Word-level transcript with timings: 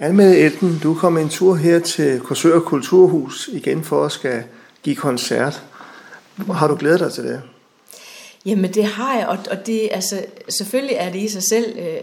Almed 0.00 0.36
Elten, 0.36 0.78
du 0.82 0.94
kom 0.94 1.16
en 1.16 1.28
tur 1.28 1.54
her 1.54 1.78
til 1.78 2.20
Korsør 2.20 2.60
Kulturhus 2.60 3.48
igen 3.52 3.84
for 3.84 4.04
at 4.04 4.12
skal 4.12 4.44
give 4.82 4.96
koncert. 4.96 5.62
Har 6.52 6.68
du 6.68 6.74
glædet 6.74 7.00
dig 7.00 7.12
til 7.12 7.24
det? 7.24 7.42
Jamen 8.46 8.74
det 8.74 8.84
har 8.84 9.18
jeg, 9.18 9.26
og, 9.26 9.38
og 9.50 9.66
det, 9.66 9.88
altså, 9.92 10.24
selvfølgelig 10.48 10.96
er 10.96 11.12
det 11.12 11.18
i 11.18 11.28
sig 11.28 11.42
selv 11.42 11.78
øh, 11.78 11.96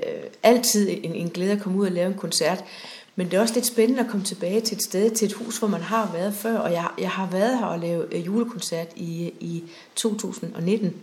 altid 0.44 0.90
en, 1.04 1.16
en 1.16 1.30
glæde 1.30 1.52
at 1.52 1.62
komme 1.62 1.78
ud 1.78 1.86
og 1.86 1.92
lave 1.92 2.08
en 2.08 2.18
koncert, 2.18 2.64
men 3.16 3.28
det 3.28 3.34
er 3.38 3.42
også 3.42 3.54
lidt 3.54 3.66
spændende 3.66 4.04
at 4.04 4.10
komme 4.10 4.26
tilbage 4.26 4.62
til 4.62 4.76
et 4.76 4.84
sted, 4.84 5.10
til 5.10 5.26
et 5.26 5.34
hus, 5.34 5.58
hvor 5.58 5.68
man 5.68 5.82
har 5.82 6.10
været 6.14 6.34
før, 6.34 6.58
og 6.58 6.72
jeg, 6.72 6.88
jeg 7.00 7.10
har 7.10 7.30
været 7.32 7.60
her 7.60 7.66
og 7.66 7.80
lavet 7.80 8.08
øh, 8.12 8.26
julekoncert 8.26 8.88
i, 8.96 9.34
i 9.40 9.64
2019. 9.96 10.94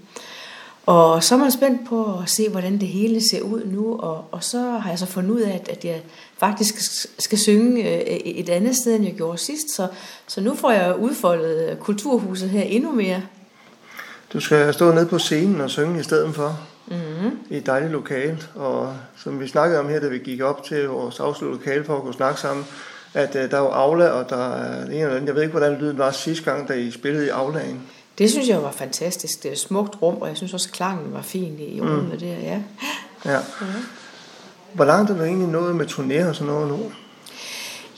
Og 0.86 1.24
så 1.24 1.34
er 1.34 1.38
man 1.38 1.50
spændt 1.50 1.88
på 1.88 2.18
at 2.22 2.30
se, 2.30 2.48
hvordan 2.48 2.80
det 2.80 2.88
hele 2.88 3.20
ser 3.30 3.40
ud 3.40 3.64
nu, 3.64 3.96
og, 3.98 4.24
og 4.30 4.44
så 4.44 4.58
har 4.60 4.90
jeg 4.90 4.98
så 4.98 5.06
fundet 5.06 5.30
ud 5.30 5.40
af, 5.40 5.54
at, 5.54 5.68
at 5.68 5.84
jeg 5.84 6.02
faktisk 6.38 6.74
skal 7.18 7.38
synge 7.38 7.82
øh, 7.82 8.16
et 8.16 8.48
andet 8.48 8.76
sted, 8.76 8.94
end 8.94 9.04
jeg 9.04 9.14
gjorde 9.14 9.38
sidst, 9.38 9.76
så, 9.76 9.88
så 10.26 10.40
nu 10.40 10.54
får 10.54 10.71
jeg 10.71 10.96
udfoldet 10.98 11.79
kulturhuset 11.80 12.50
her 12.50 12.62
endnu 12.62 12.93
mere. 12.93 13.22
Du 14.32 14.40
skal 14.40 14.74
stå 14.74 14.93
nede 14.93 15.07
på 15.07 15.18
scenen 15.18 15.60
og 15.60 15.71
synge 15.71 16.00
i 16.00 16.02
stedet 16.02 16.34
for 16.34 16.60
mm-hmm. 16.86 17.38
i 17.50 17.57
et 17.57 17.66
dejligt 17.66 17.93
lokal, 17.93 18.44
og 18.54 18.94
som 19.16 19.40
vi 19.40 19.49
snakkede 19.49 19.80
om 19.80 19.88
her, 19.88 20.00
da 20.00 20.08
vi 20.08 20.18
gik 20.18 20.40
op 20.40 20.64
til 20.64 20.88
vores 20.88 21.21
afsluttede 21.21 21.60
lokale 21.60 21.85
for 21.85 21.96
at 21.96 22.02
kunne 22.02 22.14
snakke 22.14 22.40
sammen, 22.40 22.66
at 23.14 23.29
uh, 23.29 23.50
der 23.50 23.57
er 23.57 23.60
jo 23.60 23.68
Aula, 23.68 24.08
og 24.08 24.30
der 24.30 24.54
er 24.54 24.85
en 24.85 24.93
eller 24.93 25.10
anden, 25.10 25.26
jeg 25.26 25.35
ved 25.35 25.43
ikke, 25.43 25.57
hvordan 25.58 25.79
lyden 25.79 25.99
var 25.99 26.10
sidste 26.10 26.44
gang, 26.44 26.68
da 26.68 26.72
I 26.72 26.90
spillede 26.90 27.26
i 27.26 27.29
Aulaen. 27.29 27.82
Det 28.18 28.30
synes 28.30 28.48
jeg 28.48 28.62
var 28.62 28.72
fantastisk. 28.72 29.43
Det 29.43 29.48
er 29.48 29.52
et 29.52 29.58
smukt 29.58 30.02
rum, 30.02 30.16
og 30.21 30.29
jeg 30.29 30.36
synes 30.36 30.54
også, 30.54 30.68
at 30.68 30.72
klangen 30.72 31.12
var 31.12 31.22
fin 31.22 31.57
i 31.58 31.80
rummet 31.80 32.12
mm. 32.12 32.19
der, 32.19 32.27
ja. 32.27 32.61
ja. 33.25 33.38
Hvor 34.72 34.84
langt 34.84 35.11
er 35.11 35.16
du 35.16 35.22
egentlig 35.22 35.48
nået 35.48 35.77
med 35.77 35.86
turnéer 35.86 36.28
og 36.28 36.34
sådan 36.34 36.52
noget 36.52 36.69
nu? 36.69 36.78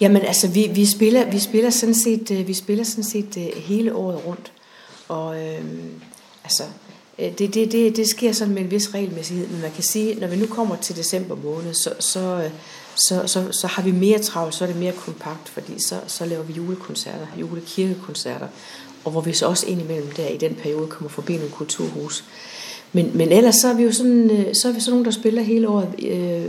Jamen 0.00 0.22
altså, 0.22 0.48
vi, 0.48 0.70
vi, 0.74 0.86
spiller, 0.86 1.30
vi 1.30 1.38
spiller 1.38 1.70
sådan 1.70 1.94
set, 1.94 2.30
øh, 2.30 2.46
vi 2.46 2.54
spiller 2.54 2.84
sådan 2.84 3.04
set 3.04 3.36
øh, 3.36 3.62
hele 3.62 3.94
året 3.94 4.26
rundt. 4.26 4.52
Og 5.08 5.46
øhm, 5.46 5.90
altså, 6.44 6.62
øh, 7.18 7.38
det, 7.38 7.54
det, 7.54 7.72
det, 7.72 7.96
det 7.96 8.08
sker 8.08 8.32
sådan 8.32 8.54
med 8.54 8.62
en 8.62 8.70
vis 8.70 8.94
regelmæssighed, 8.94 9.48
men 9.48 9.60
man 9.60 9.70
kan 9.70 9.82
sige, 9.82 10.14
når 10.14 10.26
vi 10.26 10.36
nu 10.36 10.46
kommer 10.46 10.76
til 10.76 10.96
december 10.96 11.36
måned, 11.36 11.74
så, 11.74 11.94
så, 11.98 12.50
så, 12.94 13.26
så, 13.26 13.52
så 13.52 13.66
har 13.66 13.82
vi 13.82 13.90
mere 13.90 14.18
travlt, 14.18 14.54
så 14.54 14.64
er 14.64 14.68
det 14.68 14.76
mere 14.76 14.92
kompakt, 14.92 15.48
fordi 15.48 15.82
så, 15.82 16.00
så 16.06 16.26
laver 16.26 16.42
vi 16.42 16.52
julekoncerter, 16.52 17.26
julekirkekoncerter, 17.40 18.48
og 19.04 19.10
hvor 19.10 19.20
vi 19.20 19.32
så 19.32 19.46
også 19.46 19.66
indimellem 19.66 20.10
der 20.10 20.28
i 20.28 20.36
den 20.36 20.54
periode 20.54 20.86
kommer 20.86 21.10
forbi 21.10 21.36
nogle 21.36 21.50
kulturhus. 21.50 22.24
Men, 22.92 23.10
men 23.14 23.32
ellers 23.32 23.54
så 23.54 23.68
er 23.68 23.74
vi 23.74 23.82
jo 23.82 23.92
sådan, 23.92 24.30
øh, 24.30 24.54
så 24.54 24.68
er 24.68 24.72
vi 24.72 24.80
sådan 24.80 24.90
nogen, 24.90 25.04
der 25.04 25.10
spiller 25.10 25.42
hele 25.42 25.68
året. 25.68 25.88
Øh, 26.02 26.44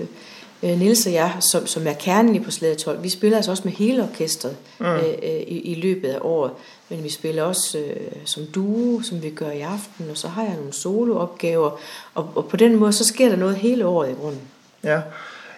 øh 0.64 0.80
Niels 0.80 1.06
og 1.06 1.14
jeg, 1.14 1.36
som, 1.40 1.68
som 1.68 1.88
er 1.88 1.94
kernen 1.94 2.36
i 2.36 2.40
på 2.40 2.52
Slæde 2.52 2.76
12, 2.76 3.04
vi 3.04 3.10
spiller 3.10 3.38
altså 3.38 3.52
også 3.52 3.64
med 3.66 3.72
hele 3.72 4.04
orkestret 4.04 4.56
mm. 4.80 4.86
øh, 4.86 5.04
øh, 5.24 5.30
i, 5.30 5.60
i 5.60 5.76
løbet 5.76 6.10
af 6.10 6.18
året. 6.22 6.52
Men 6.90 7.04
vi 7.04 7.10
spiller 7.10 7.44
også 7.44 7.78
øh, 7.78 8.12
som 8.26 8.44
duo, 8.46 9.02
som 9.02 9.24
vi 9.24 9.30
gør 9.30 9.52
i 9.52 9.62
aften, 9.62 10.10
og 10.12 10.18
så 10.18 10.28
har 10.28 10.44
jeg 10.44 10.56
nogle 10.56 10.74
soloopgaver. 10.74 11.80
Og, 12.16 12.30
og 12.36 12.48
på 12.48 12.58
den 12.58 12.76
måde, 12.76 12.94
så 12.94 13.06
sker 13.06 13.30
der 13.30 13.36
noget 13.36 13.56
hele 13.56 13.86
året 13.86 14.10
i 14.10 14.14
grunden. 14.14 14.42
Ja, 14.84 15.02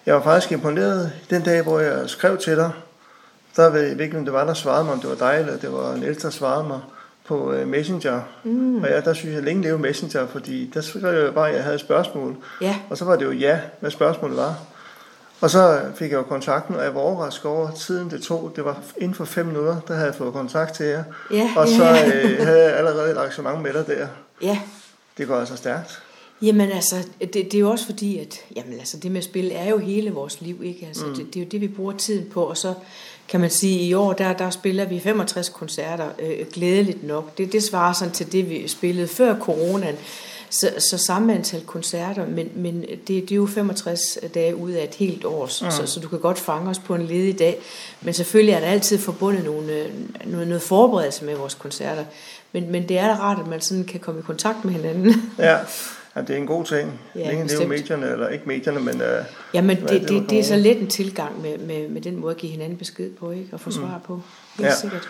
jeg 0.06 0.16
var 0.16 0.23
faktisk 0.23 0.52
imponeret 0.52 1.12
den 1.30 1.42
dag, 1.42 1.62
hvor 1.62 1.80
jeg 1.80 2.09
skrev 2.09 2.38
til 2.38 2.56
dig, 2.56 2.72
der 3.58 3.69
ved 3.69 3.81
jeg 3.81 4.02
ikke, 4.02 4.17
om 4.17 4.25
det 4.25 4.33
var, 4.33 4.45
der 4.45 4.53
svarede 4.53 4.83
mig, 4.83 4.94
om 4.94 5.00
det 5.00 5.09
var 5.09 5.31
dig, 5.31 5.39
eller 5.39 5.58
det 5.58 5.73
var 5.73 5.95
Niels, 5.95 6.22
der 6.22 6.30
svarede 6.30 6.67
mig 6.67 6.80
på 7.27 7.53
uh, 7.53 7.67
Messenger. 7.67 8.22
Mm. 8.44 8.83
Og 8.83 8.89
ja, 8.89 9.02
der 9.02 9.13
synes 9.13 9.36
jeg 9.36 9.44
længe 9.44 9.63
leve 9.63 9.80
Messenger, 9.80 10.27
fordi 10.27 10.72
der 10.73 10.81
skrev 10.81 11.23
jeg 11.23 11.33
bare, 11.33 11.50
at 11.50 11.55
jeg 11.55 11.63
havde 11.63 11.75
et 11.75 11.81
spørgsmål. 11.81 12.35
Ja. 12.61 12.75
Og 12.89 12.97
så 12.97 13.05
var 13.05 13.16
det 13.16 13.25
jo 13.25 13.31
ja, 13.31 13.59
hvad 13.80 13.91
spørgsmålet 13.91 14.38
var. 14.38 14.55
Og 15.41 15.50
så 15.50 15.81
fik 15.95 16.11
jeg 16.11 16.17
jo 16.17 16.23
kontakten, 16.23 16.75
og 16.75 16.83
jeg 16.83 16.95
var 16.95 17.02
overrasket 17.02 17.45
over 17.45 17.72
tiden, 17.72 18.11
det 18.11 18.22
tog. 18.22 18.53
Det 18.55 18.66
var 18.66 18.78
inden 18.97 19.16
for 19.16 19.25
fem 19.25 19.45
minutter, 19.45 19.80
der 19.88 19.94
havde 19.94 20.08
jeg 20.08 20.16
fået 20.16 20.33
kontakt 20.33 20.73
til 20.73 20.85
jer. 20.85 21.03
Ja, 21.31 21.50
og 21.55 21.67
så 21.67 21.83
øh, 21.83 22.45
havde 22.45 22.63
jeg 22.63 22.78
allerede 22.78 23.11
et 23.11 23.17
arrangement 23.17 23.61
med 23.61 23.73
dig 23.73 23.88
der. 23.88 24.07
Ja. 24.41 24.59
Det 25.18 25.28
går 25.28 25.35
altså 25.35 25.56
stærkt. 25.57 26.03
Jamen 26.42 26.72
altså, 26.72 26.96
det, 27.20 27.34
det 27.34 27.53
er 27.53 27.59
jo 27.59 27.72
også 27.72 27.86
fordi, 27.86 28.20
at 28.20 28.40
jamen, 28.56 28.74
altså, 28.74 28.98
det 28.98 29.12
med 29.12 29.22
spil 29.22 29.52
er 29.56 29.70
jo 29.70 29.78
hele 29.78 30.12
vores 30.12 30.42
liv, 30.42 30.62
ikke? 30.64 30.86
Altså, 30.86 31.06
mm. 31.06 31.16
det, 31.16 31.34
det 31.34 31.40
er 31.40 31.44
jo 31.44 31.50
det, 31.50 31.62
vi 31.62 31.68
bruger 31.68 31.94
tiden 31.98 32.30
på, 32.30 32.44
og 32.44 32.58
så 32.58 32.74
kan 33.28 33.40
man 33.40 33.50
sige, 33.50 33.80
i 33.80 33.94
år, 33.94 34.14
der, 34.14 34.34
der 34.34 34.50
spiller 34.50 34.86
vi 34.86 35.00
65 35.00 35.50
koncerter, 35.50 36.09
øh, 36.20 36.46
glædeligt 36.53 37.03
nok. 37.03 37.38
Det, 37.38 37.52
det 37.52 37.64
svarer 37.64 37.94
sådan 37.94 38.14
til 38.14 38.31
det, 38.31 38.50
vi 38.50 38.68
spillede 38.68 39.08
før 39.08 39.40
coronaen. 39.40 39.96
Så, 40.50 40.74
så 40.78 40.98
samme 40.98 41.36
antal 41.36 41.62
koncerter, 41.66 42.25
men, 42.28 42.50
men 42.56 42.81
det, 42.81 43.08
det 43.08 43.31
er 43.31 43.36
jo 43.36 43.46
65 43.46 44.18
dage 44.34 44.56
ud 44.56 44.72
af 44.72 44.84
et 44.84 44.96
helt 44.96 45.25
år, 45.25 45.44
mm. 45.44 45.72
så, 45.72 45.86
så 45.86 46.00
du 46.00 46.08
kan 46.08 46.19
godt 46.19 46.40
fange 46.40 46.69
os 46.69 46.80
på 46.80 46.96
en 46.96 47.02
ledig 47.02 47.40
dag. 47.40 47.59
Men 48.02 48.14
selvfølgelig 48.14 48.54
er 48.54 48.59
der 48.59 48.68
altid 48.68 48.98
forbundet 48.98 49.44
nogle, 49.44 49.74
øh, 49.74 49.86
noget, 50.25 50.48
noget 50.48 50.62
forberedelse 50.62 51.25
med 51.25 51.36
vores 51.36 51.54
koncerter. 51.54 52.06
Men, 52.52 52.72
men 52.72 52.90
det 52.90 52.98
er 52.98 53.08
da 53.08 53.14
rart, 53.14 53.40
at 53.40 53.48
man 53.48 53.62
sådan 53.62 53.84
kan 53.84 54.00
komme 54.00 54.19
i 54.19 54.24
kontakt 54.24 54.66
med 54.66 54.74
hinanden. 54.74 55.31
Ja, 55.40 55.58
Ja, 56.17 56.22
det 56.22 56.29
er 56.29 56.38
en 56.38 56.47
god 56.47 56.66
ting. 56.66 57.00
Ja, 57.16 57.28
Længe 57.29 57.44
det 57.44 57.59
er 57.59 57.63
jo 57.63 57.67
medierne, 57.67 58.11
eller 58.11 58.28
ikke 58.28 58.44
medierne, 58.45 58.79
men... 58.79 58.95
Uh, 58.95 59.25
ja, 59.53 59.61
men 59.61 59.78
det, 59.78 59.89
det, 59.89 60.09
det, 60.09 60.29
det 60.29 60.39
er 60.39 60.44
så 60.44 60.55
let 60.55 60.81
en 60.81 60.88
tilgang 60.88 61.41
med, 61.41 61.57
med, 61.57 61.89
med 61.89 62.01
den 62.01 62.16
måde 62.19 62.31
at 62.31 62.38
give 62.38 62.51
hinanden 62.51 62.78
besked 62.78 63.11
på, 63.11 63.31
ikke? 63.31 63.50
Og 63.51 63.59
få 63.59 63.69
mm. 63.69 63.75
svar 63.75 64.01
på. 64.05 64.22
Helt 64.57 64.69
ja. 64.69 64.75
sikkert. 64.75 65.09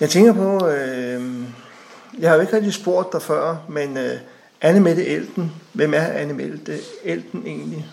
Jeg 0.00 0.10
tænker 0.10 0.32
på, 0.32 0.66
øh, 0.66 1.22
jeg 2.18 2.30
har 2.30 2.34
jo 2.34 2.40
ikke 2.40 2.52
rigtig 2.52 2.74
spurgt 2.74 3.12
dig 3.12 3.22
før, 3.22 3.56
men 3.68 3.96
øh, 3.96 4.10
Anne 4.60 4.80
Mette 4.80 5.06
Elten, 5.06 5.52
hvem 5.72 5.94
er 5.94 6.06
Anne 6.06 6.34
Mette 6.34 6.78
Elten 7.04 7.42
egentlig? 7.46 7.86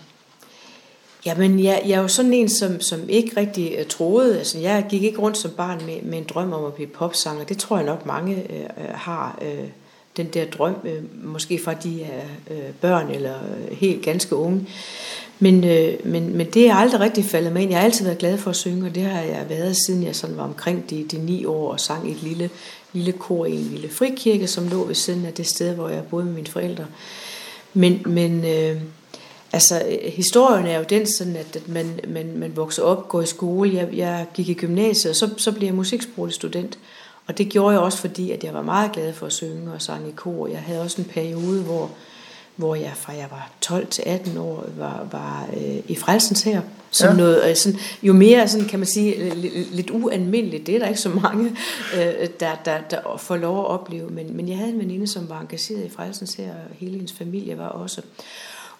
Jamen, 1.26 1.64
jeg, 1.64 1.82
jeg 1.86 1.94
er 1.94 2.02
jo 2.02 2.08
sådan 2.08 2.32
en, 2.32 2.48
som, 2.48 2.80
som 2.80 3.00
ikke 3.08 3.40
rigtig 3.40 3.76
uh, 3.80 3.86
troede. 3.86 4.38
Altså, 4.38 4.58
jeg 4.58 4.86
gik 4.88 5.02
ikke 5.02 5.18
rundt 5.18 5.38
som 5.38 5.50
barn 5.50 5.80
med, 5.86 6.02
med 6.02 6.18
en 6.18 6.24
drøm 6.24 6.52
om 6.52 6.64
at 6.64 6.74
blive 6.74 6.88
popsanger. 6.88 7.44
Det 7.44 7.58
tror 7.58 7.76
jeg 7.76 7.86
nok 7.86 8.06
mange 8.06 8.46
uh, 8.50 8.84
har. 8.94 9.38
Uh, 9.42 9.68
den 10.16 10.26
der 10.26 10.44
drøm, 10.44 10.74
øh, 10.84 11.24
måske 11.24 11.60
fra 11.64 11.74
de 11.74 12.02
er 12.02 12.24
øh, 12.50 12.72
børn 12.80 13.10
eller 13.10 13.34
øh, 13.34 13.76
helt 13.76 14.02
ganske 14.02 14.36
unge. 14.36 14.66
Men, 15.38 15.64
øh, 15.64 15.94
men, 16.04 16.36
men 16.36 16.46
det 16.46 16.68
er 16.68 16.74
aldrig 16.74 17.00
rigtig 17.00 17.24
faldet 17.24 17.52
mig 17.52 17.62
ind. 17.62 17.70
Jeg 17.70 17.80
har 17.80 17.84
altid 17.84 18.04
været 18.04 18.18
glad 18.18 18.38
for 18.38 18.50
at 18.50 18.56
synge, 18.56 18.86
og 18.86 18.94
det 18.94 19.02
har 19.02 19.20
jeg 19.20 19.46
været, 19.48 19.76
siden 19.86 20.02
jeg 20.02 20.16
sådan 20.16 20.36
var 20.36 20.42
omkring 20.42 20.90
de, 20.90 21.06
de 21.10 21.18
ni 21.18 21.44
år 21.44 21.72
og 21.72 21.80
sang 21.80 22.08
i 22.08 22.12
et 22.12 22.22
lille, 22.22 22.50
lille 22.92 23.12
kor 23.12 23.46
i 23.46 23.54
en 23.54 23.68
lille 23.70 23.88
frikirke, 23.88 24.46
som 24.46 24.68
lå 24.68 24.84
ved 24.84 24.94
siden 24.94 25.26
af 25.26 25.32
det 25.32 25.46
sted, 25.46 25.74
hvor 25.74 25.88
jeg 25.88 26.04
boede 26.10 26.24
med 26.24 26.34
mine 26.34 26.46
forældre. 26.46 26.86
Men, 27.74 28.02
men 28.06 28.44
øh, 28.44 28.80
altså, 29.52 29.82
historien 30.02 30.66
er 30.66 30.78
jo 30.78 30.84
den 30.88 31.06
sådan, 31.06 31.36
at, 31.36 31.56
at 31.56 31.68
man, 31.68 32.00
man, 32.08 32.32
man 32.36 32.56
vokser 32.56 32.82
op, 32.82 33.08
går 33.08 33.22
i 33.22 33.26
skole. 33.26 33.74
Jeg, 33.74 33.88
jeg 33.92 34.26
gik 34.34 34.48
i 34.48 34.54
gymnasiet, 34.54 35.10
og 35.10 35.16
så, 35.16 35.30
så 35.36 35.52
blev 35.52 35.66
jeg 35.66 35.74
musiksproglig 35.74 36.34
student. 36.34 36.78
Og 37.26 37.38
det 37.38 37.48
gjorde 37.48 37.72
jeg 37.72 37.80
også, 37.80 37.98
fordi 37.98 38.30
at 38.30 38.44
jeg 38.44 38.54
var 38.54 38.62
meget 38.62 38.92
glad 38.92 39.12
for 39.12 39.26
at 39.26 39.32
synge 39.32 39.72
og 39.72 39.82
sang 39.82 40.08
i 40.08 40.12
kor. 40.16 40.46
Jeg 40.46 40.58
havde 40.60 40.82
også 40.82 41.00
en 41.02 41.08
periode, 41.08 41.62
hvor, 41.62 41.90
hvor 42.56 42.74
jeg 42.74 42.92
fra 42.94 43.12
jeg 43.12 43.26
var 43.30 43.50
12 43.60 43.86
til 43.86 44.02
18 44.06 44.36
år 44.36 44.64
var, 44.76 45.06
var 45.12 45.48
øh, 45.56 45.78
i 45.88 45.96
frelsens 45.96 46.42
her. 46.42 46.60
Som 46.90 47.10
ja. 47.10 47.16
noget, 47.16 47.50
øh, 47.50 47.56
sådan, 47.56 47.78
jo 48.02 48.12
mere 48.12 48.48
sådan, 48.48 48.68
kan 48.68 48.78
man 48.78 48.88
sige, 48.88 49.34
lidt 49.72 49.90
ualmindeligt, 49.90 50.66
det 50.66 50.74
er 50.74 50.78
der 50.78 50.86
ikke 50.86 51.00
så 51.00 51.08
mange, 51.08 51.56
øh, 51.94 52.28
der, 52.40 52.50
der, 52.64 52.78
der 52.90 53.16
får 53.18 53.36
lov 53.36 53.58
at 53.60 53.66
opleve. 53.66 54.10
Men, 54.10 54.36
men 54.36 54.48
jeg 54.48 54.56
havde 54.56 54.70
en 54.70 54.78
veninde, 54.78 55.06
som 55.06 55.28
var 55.28 55.40
engageret 55.40 55.84
i 55.84 55.88
frelsens 55.88 56.34
her, 56.34 56.50
og 56.50 56.76
hele 56.78 56.92
hendes 56.92 57.12
familie 57.12 57.58
var 57.58 57.68
også. 57.68 58.02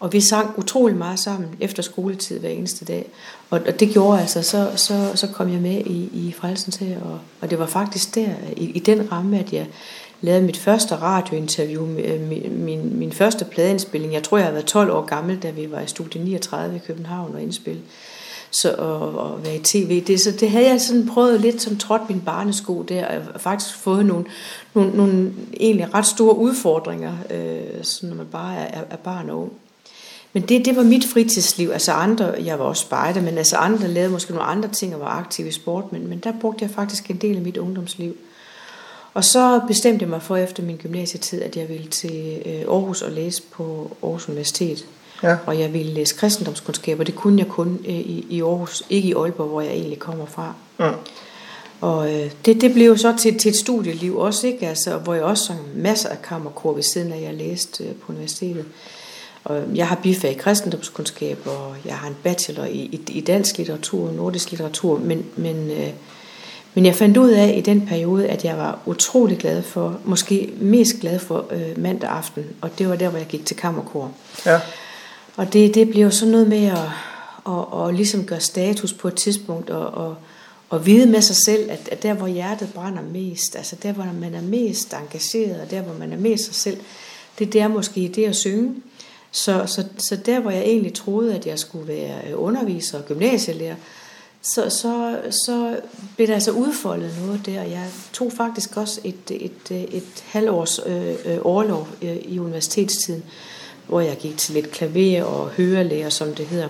Og 0.01 0.13
vi 0.13 0.21
sang 0.21 0.59
utrolig 0.59 0.97
meget 0.97 1.19
sammen 1.19 1.49
efter 1.61 1.83
skoletid 1.83 2.41
hver 2.41 2.49
eneste 2.49 2.85
dag. 2.85 3.11
Og, 3.51 3.61
og 3.67 3.81
det 3.81 3.91
gjorde 3.91 4.21
altså, 4.21 4.43
så, 4.43 4.71
så, 4.77 5.11
så 5.15 5.27
kom 5.27 5.53
jeg 5.53 5.61
med 5.61 5.81
i, 5.87 6.11
i 6.13 6.35
Frelsen 6.39 6.73
til, 6.73 6.97
og, 7.05 7.19
og 7.41 7.51
det 7.51 7.59
var 7.59 7.67
faktisk 7.67 8.15
der, 8.15 8.29
i, 8.57 8.65
i 8.65 8.79
den 8.79 9.13
ramme, 9.13 9.39
at 9.39 9.53
jeg 9.53 9.67
lavede 10.21 10.43
mit 10.43 10.57
første 10.57 10.97
radiointerview, 10.97 11.87
min, 11.87 12.05
øh, 12.05 12.53
min, 12.53 12.99
min 12.99 13.13
første 13.13 13.45
pladeindspilling. 13.45 14.13
Jeg 14.13 14.23
tror, 14.23 14.39
jeg 14.39 14.55
var 14.55 14.61
12 14.61 14.91
år 14.91 15.05
gammel, 15.05 15.39
da 15.43 15.51
vi 15.51 15.71
var 15.71 15.81
i 15.81 15.87
studie 15.87 16.25
39 16.25 16.77
i 16.77 16.81
København 16.87 17.35
og 17.35 17.43
indspille. 17.43 17.81
Så 18.51 18.75
og, 18.75 19.37
at 19.37 19.45
være 19.45 19.57
i 19.57 19.63
tv, 19.63 20.05
det, 20.07 20.21
så 20.21 20.31
det 20.31 20.51
havde 20.51 20.67
jeg 20.67 20.81
sådan 20.81 21.09
prøvet 21.09 21.41
lidt 21.41 21.63
som 21.63 21.79
trådt 21.79 22.09
min 22.09 22.21
barnesko 22.21 22.83
der, 22.83 23.21
og 23.35 23.41
faktisk 23.41 23.77
fået 23.77 24.07
nogle, 24.07 24.25
nogle, 24.75 24.91
nogle 24.91 25.33
egentlig 25.61 25.95
ret 25.95 26.07
store 26.07 26.37
udfordringer, 26.37 27.13
øh, 27.31 27.85
sådan 27.85 28.09
når 28.09 28.17
man 28.17 28.27
bare 28.27 28.57
er, 28.57 28.83
er 28.91 28.97
barn 28.97 29.31
og 29.31 29.39
ung. 29.39 29.53
Men 30.37 30.43
det, 30.43 30.65
det 30.65 30.77
var 30.77 30.83
mit 30.83 31.05
fritidsliv. 31.05 31.71
Altså 31.71 31.93
andre, 31.93 32.35
jeg 32.45 32.59
var 32.59 32.65
også 32.65 32.83
spejder, 32.83 33.21
men 33.21 33.39
altså 33.39 33.57
andre 33.57 33.89
lavede 33.89 34.13
måske 34.13 34.33
nogle 34.33 34.45
andre 34.45 34.69
ting 34.69 34.95
og 34.95 35.01
var 35.01 35.07
aktiv 35.07 35.47
i 35.47 35.53
sport, 35.53 35.93
men, 35.93 36.09
men 36.09 36.19
der 36.19 36.33
brugte 36.41 36.65
jeg 36.65 36.71
faktisk 36.71 37.11
en 37.11 37.17
del 37.17 37.37
af 37.37 37.43
mit 37.43 37.57
ungdomsliv. 37.57 38.17
Og 39.15 39.25
så 39.25 39.61
bestemte 39.69 40.03
jeg 40.03 40.11
mig 40.11 40.23
for 40.23 40.37
efter 40.37 40.63
min 40.63 40.77
gymnasietid, 40.77 41.43
at 41.43 41.57
jeg 41.57 41.69
ville 41.69 41.87
til 41.87 42.43
øh, 42.47 42.61
Aarhus 42.61 43.03
og 43.03 43.13
læse 43.13 43.43
på 43.53 43.97
Aarhus 44.03 44.29
Universitet. 44.29 44.87
Ja. 45.23 45.37
Og 45.47 45.59
jeg 45.61 45.73
ville 45.73 45.93
læse 45.93 46.15
kristendomskundskab, 46.15 47.01
og 47.01 47.07
det 47.07 47.15
kunne 47.15 47.39
jeg 47.39 47.49
kun 47.49 47.81
øh, 47.89 47.95
i, 47.95 48.27
i 48.31 48.43
Aarhus, 48.43 48.83
ikke 48.91 49.09
i 49.09 49.15
Aalborg, 49.15 49.49
hvor 49.49 49.61
jeg 49.61 49.73
egentlig 49.73 49.99
kommer 49.99 50.27
fra. 50.27 50.55
Ja. 50.81 50.91
Og 51.81 52.15
øh, 52.15 52.31
det, 52.45 52.61
det 52.61 52.73
blev 52.73 52.99
så 52.99 53.15
til, 53.19 53.39
til 53.39 53.49
et 53.49 53.57
studieliv 53.57 54.19
også, 54.19 54.47
ikke? 54.47 54.69
Altså, 54.69 54.97
hvor 54.97 55.15
jeg 55.15 55.23
også 55.23 55.45
sang 55.45 55.61
masser 55.75 56.09
af 56.09 56.23
kammerkor 56.23 56.73
ved 56.73 56.83
siden 56.83 57.13
af, 57.13 57.23
jeg 57.23 57.35
læste 57.35 57.85
øh, 57.85 57.95
på 57.95 58.13
universitetet. 58.13 58.65
Og 59.47 59.63
jeg 59.75 59.89
har 59.89 59.97
bifag 59.97 60.31
i 60.31 60.35
kristendomskundskab, 60.35 61.39
og 61.47 61.77
jeg 61.85 61.95
har 61.95 62.09
en 62.09 62.17
bachelor 62.23 62.65
i, 62.65 62.79
i, 62.79 63.01
i 63.09 63.21
dansk 63.21 63.59
litteratur 63.59 64.09
og 64.09 64.15
nordisk 64.15 64.51
litteratur, 64.51 64.99
men, 64.99 65.27
men, 65.37 65.71
øh, 65.71 65.89
men 66.75 66.87
jeg 66.87 66.95
fandt 66.95 67.17
ud 67.17 67.31
af 67.31 67.55
i 67.59 67.61
den 67.61 67.87
periode, 67.87 68.29
at 68.29 68.45
jeg 68.45 68.59
var 68.59 68.79
utrolig 68.87 69.39
glad 69.39 69.63
for, 69.63 70.01
måske 70.05 70.53
mest 70.61 71.01
glad 71.01 71.19
for 71.19 71.47
øh, 71.51 71.79
mandag 71.83 72.11
aften, 72.11 72.45
og 72.61 72.79
det 72.79 72.89
var 72.89 72.97
der, 72.97 73.09
hvor 73.09 73.19
jeg 73.19 73.27
gik 73.27 73.47
til 73.47 73.57
kammerkor. 73.57 74.13
Ja. 74.47 74.61
Og 75.37 75.53
det, 75.53 75.75
det 75.75 75.91
blev 75.91 76.11
sådan 76.11 76.33
noget 76.33 76.49
med 76.49 76.67
at, 76.67 76.79
at, 77.49 77.89
at 77.89 77.95
ligesom 77.95 78.25
gøre 78.25 78.41
status 78.41 78.93
på 78.93 79.09
et 79.09 79.15
tidspunkt, 79.15 79.71
og, 79.71 79.87
og, 79.87 80.15
og 80.71 80.87
vide 80.87 81.07
med 81.07 81.21
sig 81.21 81.37
selv, 81.37 81.71
at, 81.71 81.89
at 81.93 82.03
der, 82.03 82.15
hvor 82.15 82.27
hjertet 82.27 82.69
brænder 82.75 83.03
mest, 83.03 83.57
altså 83.57 83.77
der, 83.83 83.93
hvor 83.93 84.09
man 84.21 84.35
er 84.35 84.43
mest 84.43 84.95
engageret, 84.95 85.61
og 85.61 85.71
der, 85.71 85.83
hvor 85.83 85.95
man 85.99 86.13
er 86.13 86.19
mest 86.19 86.45
sig 86.45 86.55
selv, 86.55 86.77
det, 87.39 87.53
det 87.53 87.61
er 87.61 87.69
måske 87.69 88.13
det 88.15 88.25
at 88.25 88.37
synge. 88.37 88.75
Så, 89.37 89.63
så, 89.67 89.85
så 89.99 90.17
der, 90.17 90.41
hvor 90.41 90.51
jeg 90.51 90.63
egentlig 90.63 90.95
troede, 90.95 91.35
at 91.35 91.47
jeg 91.47 91.59
skulle 91.59 91.89
være 91.89 92.29
øh, 92.29 92.33
underviser 92.37 92.99
og 92.99 93.05
gymnasielærer, 93.05 93.77
så, 94.43 94.71
så, 94.71 95.21
så 95.47 95.81
blev 96.17 96.29
der 96.29 96.35
altså 96.35 96.51
udfoldet 96.51 97.15
noget 97.21 97.47
der. 97.47 97.63
Jeg 97.63 97.87
tog 98.13 98.33
faktisk 98.33 98.77
også 98.77 99.01
et, 99.05 99.31
et, 99.31 99.71
et, 99.71 99.97
et 99.97 100.25
halvårs 100.27 100.81
øh, 100.87 101.15
øh, 101.25 101.39
overlov 101.43 101.89
øh, 102.03 102.17
i 102.17 102.39
universitetstiden, 102.39 103.25
hvor 103.87 104.01
jeg 104.01 104.17
gik 104.17 104.37
til 104.37 104.55
lidt 104.55 104.71
klaver 104.71 105.25
og 105.25 105.49
hørelærer, 105.49 106.11
som 106.11 106.35
det 106.35 106.47
hedder. 106.47 106.69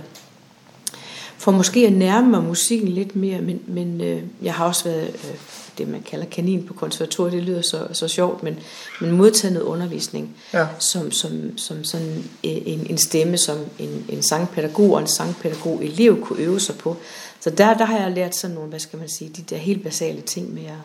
For 1.38 1.52
måske 1.52 1.86
at 1.86 1.92
nærme 1.92 2.28
mig 2.28 2.42
musikken 2.42 2.88
lidt 2.88 3.16
mere, 3.16 3.40
men, 3.40 3.60
men 3.66 4.00
øh, 4.00 4.22
jeg 4.42 4.54
har 4.54 4.66
også 4.66 4.84
været 4.84 5.08
øh, 5.08 5.34
det, 5.78 5.88
man 5.88 6.02
kalder 6.02 6.26
kanin 6.26 6.66
på 6.66 6.74
konservatoriet. 6.74 7.32
Det 7.32 7.42
lyder 7.42 7.62
så, 7.62 7.88
så 7.92 8.08
sjovt, 8.08 8.42
men, 8.42 8.58
men 9.00 9.10
modtaget 9.10 9.52
noget 9.52 9.66
undervisning 9.66 10.36
Ja. 10.52 10.66
som, 10.78 11.10
som, 11.10 11.58
som 11.58 11.84
sådan 11.84 12.24
øh, 12.44 12.52
en, 12.66 12.86
en 12.90 12.98
stemme, 12.98 13.36
som 13.38 13.58
en, 13.78 14.04
en 14.08 14.22
sangpædagog 14.22 14.92
og 14.92 15.00
en 15.00 15.06
sangpædagog 15.06 15.84
elev 15.84 16.24
kunne 16.24 16.38
øve 16.42 16.60
sig 16.60 16.74
på. 16.78 16.96
Så 17.40 17.50
der, 17.50 17.74
der 17.74 17.84
har 17.84 17.98
jeg 17.98 18.12
lært 18.12 18.36
sådan 18.36 18.54
nogle, 18.54 18.70
hvad 18.70 18.80
skal 18.80 18.98
man 18.98 19.08
sige, 19.08 19.30
de 19.36 19.42
der 19.42 19.56
helt 19.56 19.82
basale 19.82 20.20
ting 20.20 20.54
med 20.54 20.64
at 20.64 20.82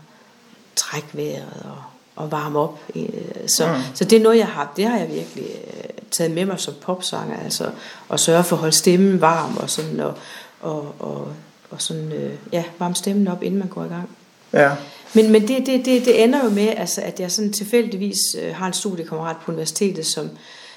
trække 0.76 1.08
vejret 1.14 1.62
og, 1.64 1.78
og 2.16 2.32
varme 2.32 2.60
op. 2.60 2.80
Øh, 2.96 3.04
Så, 3.48 3.68
Mm. 3.68 3.74
så 3.94 4.04
det 4.04 4.18
er 4.20 4.24
noget, 4.24 4.38
jeg 4.38 4.48
har, 4.48 4.74
det 4.76 4.86
har 4.86 4.98
jeg 4.98 5.08
virkelig 5.10 5.46
øh, 5.46 5.90
taget 6.12 6.32
med 6.32 6.46
mig 6.46 6.60
som 6.60 6.74
popsanger, 6.82 7.44
altså 7.44 7.70
at 8.12 8.20
sørge 8.20 8.44
for 8.44 8.56
at 8.56 8.60
holde 8.60 8.76
stemmen 8.76 9.22
varm 9.22 9.58
og 9.58 9.70
sådan, 9.70 10.00
og, 10.00 10.14
og, 10.62 10.96
og, 11.00 11.28
og 11.70 11.82
sådan, 11.82 12.12
øh, 12.12 12.34
ja, 12.52 12.64
varme 12.80 12.96
stemmen 12.96 13.28
op, 13.28 13.44
inden 13.44 13.60
man 13.60 13.68
går 13.68 13.84
i 13.84 13.88
gang. 13.88 14.10
Ja. 14.54 14.72
Men, 15.14 15.32
men 15.32 15.48
det, 15.48 15.66
det, 15.66 15.86
det, 15.86 16.06
det 16.06 16.24
ender 16.24 16.44
jo 16.44 16.50
med, 16.50 16.68
altså, 16.78 17.02
at 17.02 17.20
jeg 17.20 17.32
sådan 17.32 17.54
tilfældigvis 17.54 18.18
har 18.54 18.68
en 18.68 18.74
studiekammerat 18.74 19.36
på 19.46 19.52
universitetet, 19.52 20.06
som, 20.06 20.30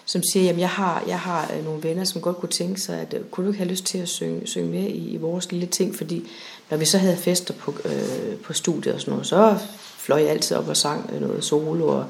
som 0.05 0.23
siger, 0.33 0.51
at 0.51 0.59
jeg 0.59 0.69
har, 0.69 1.05
jeg 1.07 1.19
har 1.19 1.51
øh, 1.57 1.65
nogle 1.65 1.83
venner, 1.83 2.05
som 2.05 2.21
godt 2.21 2.37
kunne 2.37 2.49
tænke 2.49 2.81
sig, 2.81 3.01
at 3.01 3.15
øh, 3.15 3.21
kunne 3.31 3.47
du 3.47 3.53
ikke 3.53 3.59
have 3.59 3.71
lyst 3.71 3.85
til 3.85 3.99
at 3.99 4.09
synge, 4.09 4.47
synge 4.47 4.71
med 4.71 4.83
i, 4.83 5.11
i 5.11 5.17
vores 5.17 5.53
lille 5.53 5.67
ting, 5.67 5.97
fordi 5.97 6.31
når 6.71 6.77
vi 6.77 6.85
så 6.85 6.99
havde 6.99 7.17
fester 7.17 7.55
på, 7.55 7.75
øh, 7.85 8.37
på 8.45 8.53
studiet 8.53 8.95
og 8.95 9.01
sådan 9.01 9.13
noget, 9.13 9.27
så 9.27 9.57
fløj 9.99 10.21
jeg 10.21 10.31
altid 10.31 10.57
op 10.57 10.69
og 10.69 10.77
sang 10.77 11.11
øh, 11.15 11.21
noget 11.21 11.45
solo, 11.45 11.89
og, 11.89 12.05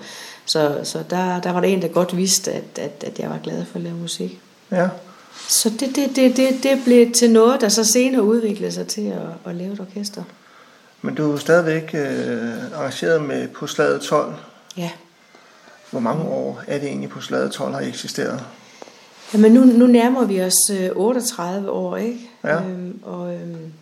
så, 0.44 0.80
så 0.84 1.04
der, 1.10 1.40
der 1.40 1.52
var 1.52 1.60
der 1.60 1.68
en, 1.68 1.82
der 1.82 1.88
godt 1.88 2.16
vidste, 2.16 2.52
at, 2.52 2.78
at, 2.78 3.04
at 3.06 3.18
jeg 3.18 3.30
var 3.30 3.38
glad 3.42 3.64
for 3.64 3.76
at 3.76 3.82
lave 3.82 3.96
musik. 3.96 4.40
Ja. 4.70 4.88
Så 5.48 5.70
det, 5.70 5.96
det, 5.96 6.16
det, 6.16 6.36
det, 6.36 6.62
det 6.62 6.80
blev 6.84 7.12
til 7.12 7.30
noget, 7.30 7.60
der 7.60 7.68
så 7.68 7.84
senere 7.84 8.22
udviklede 8.22 8.72
sig 8.72 8.86
til 8.86 9.06
at, 9.06 9.50
at 9.50 9.54
lave 9.54 9.72
et 9.72 9.80
orkester. 9.80 10.22
Men 11.02 11.14
du 11.14 11.32
er 11.32 11.36
stadigvæk 11.36 11.94
øh, 11.94 12.72
arrangeret 12.74 13.22
med 13.22 13.48
på 13.48 13.66
slaget 13.66 14.00
12. 14.00 14.34
Ja. 14.76 14.90
Hvor 15.94 16.00
mange 16.00 16.24
år 16.24 16.62
er 16.66 16.78
det 16.78 16.88
egentlig 16.88 17.10
på 17.10 17.20
slaget 17.20 17.52
12 17.52 17.74
har 17.74 17.80
eksisteret? 17.80 18.44
Jamen 19.34 19.52
nu, 19.52 19.64
nu 19.64 19.86
nærmer 19.86 20.24
vi 20.24 20.42
os 20.42 20.70
øh, 20.72 20.90
38 20.94 21.70
år, 21.70 21.96
ikke? 21.96 22.30
Ja. 22.44 22.62
Øhm, 22.62 23.00
og 23.02 23.34
øhm, 23.34 23.72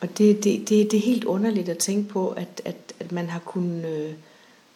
og 0.00 0.18
det, 0.18 0.44
det, 0.44 0.68
det, 0.68 0.90
det 0.90 0.94
er 0.94 1.02
helt 1.02 1.24
underligt 1.24 1.68
at 1.68 1.78
tænke 1.78 2.08
på, 2.08 2.28
at, 2.28 2.62
at, 2.64 2.76
at 3.00 3.12
man 3.12 3.28
har 3.28 3.38
kunnet 3.38 3.84
øh, 3.84 4.12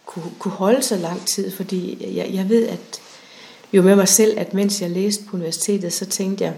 kunne, 0.06 0.24
kunne 0.38 0.52
holde 0.52 0.82
så 0.82 0.96
lang 0.96 1.26
tid, 1.26 1.50
fordi 1.50 2.06
jeg, 2.16 2.30
jeg 2.34 2.48
ved, 2.48 2.66
at 2.66 3.00
jo 3.72 3.82
med 3.82 3.96
mig 3.96 4.08
selv, 4.08 4.38
at 4.38 4.54
mens 4.54 4.82
jeg 4.82 4.90
læste 4.90 5.24
på 5.24 5.36
universitetet, 5.36 5.92
så 5.92 6.06
tænkte 6.06 6.44
jeg, 6.44 6.54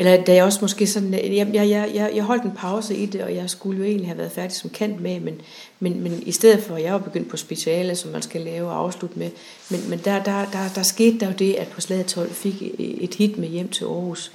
eller 0.00 0.24
da 0.24 0.34
jeg 0.34 0.44
også 0.44 0.58
måske 0.62 0.86
sådan, 0.86 1.14
øh, 1.14 1.36
jeg, 1.36 1.48
jeg, 1.54 1.70
jeg, 1.70 1.90
jeg, 1.94 2.10
jeg 2.14 2.24
holdt 2.24 2.42
en 2.42 2.52
pause 2.56 2.96
i 2.96 3.06
det, 3.06 3.20
og 3.20 3.34
jeg 3.34 3.50
skulle 3.50 3.78
jo 3.78 3.84
egentlig 3.84 4.08
have 4.08 4.18
været 4.18 4.32
færdig 4.32 4.56
som 4.56 4.70
kant 4.70 5.00
med, 5.00 5.20
men, 5.20 5.40
men, 5.80 6.02
men 6.02 6.22
i 6.26 6.32
stedet 6.32 6.62
for, 6.62 6.76
jeg 6.76 6.92
var 6.92 6.98
begyndt 6.98 7.28
på 7.28 7.36
speciale, 7.36 7.96
som 7.96 8.10
man 8.10 8.22
skal 8.22 8.40
lave 8.40 8.68
og 8.68 8.78
afslutte 8.78 9.18
med, 9.18 9.30
men, 9.70 9.90
men 9.90 9.98
der, 9.98 10.22
der, 10.22 10.44
der, 10.52 10.68
der 10.74 10.82
skete 10.82 11.18
der 11.18 11.26
jo 11.26 11.32
det, 11.32 11.54
at 11.54 11.68
på 11.68 11.80
slaget 11.80 12.06
12 12.06 12.30
fik 12.30 12.62
et 12.78 13.14
hit 13.14 13.38
med 13.38 13.48
hjem 13.48 13.68
til 13.68 13.84
Aarhus. 13.84 14.32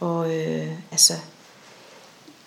Og 0.00 0.36
øh, 0.36 0.66
altså, 0.92 1.12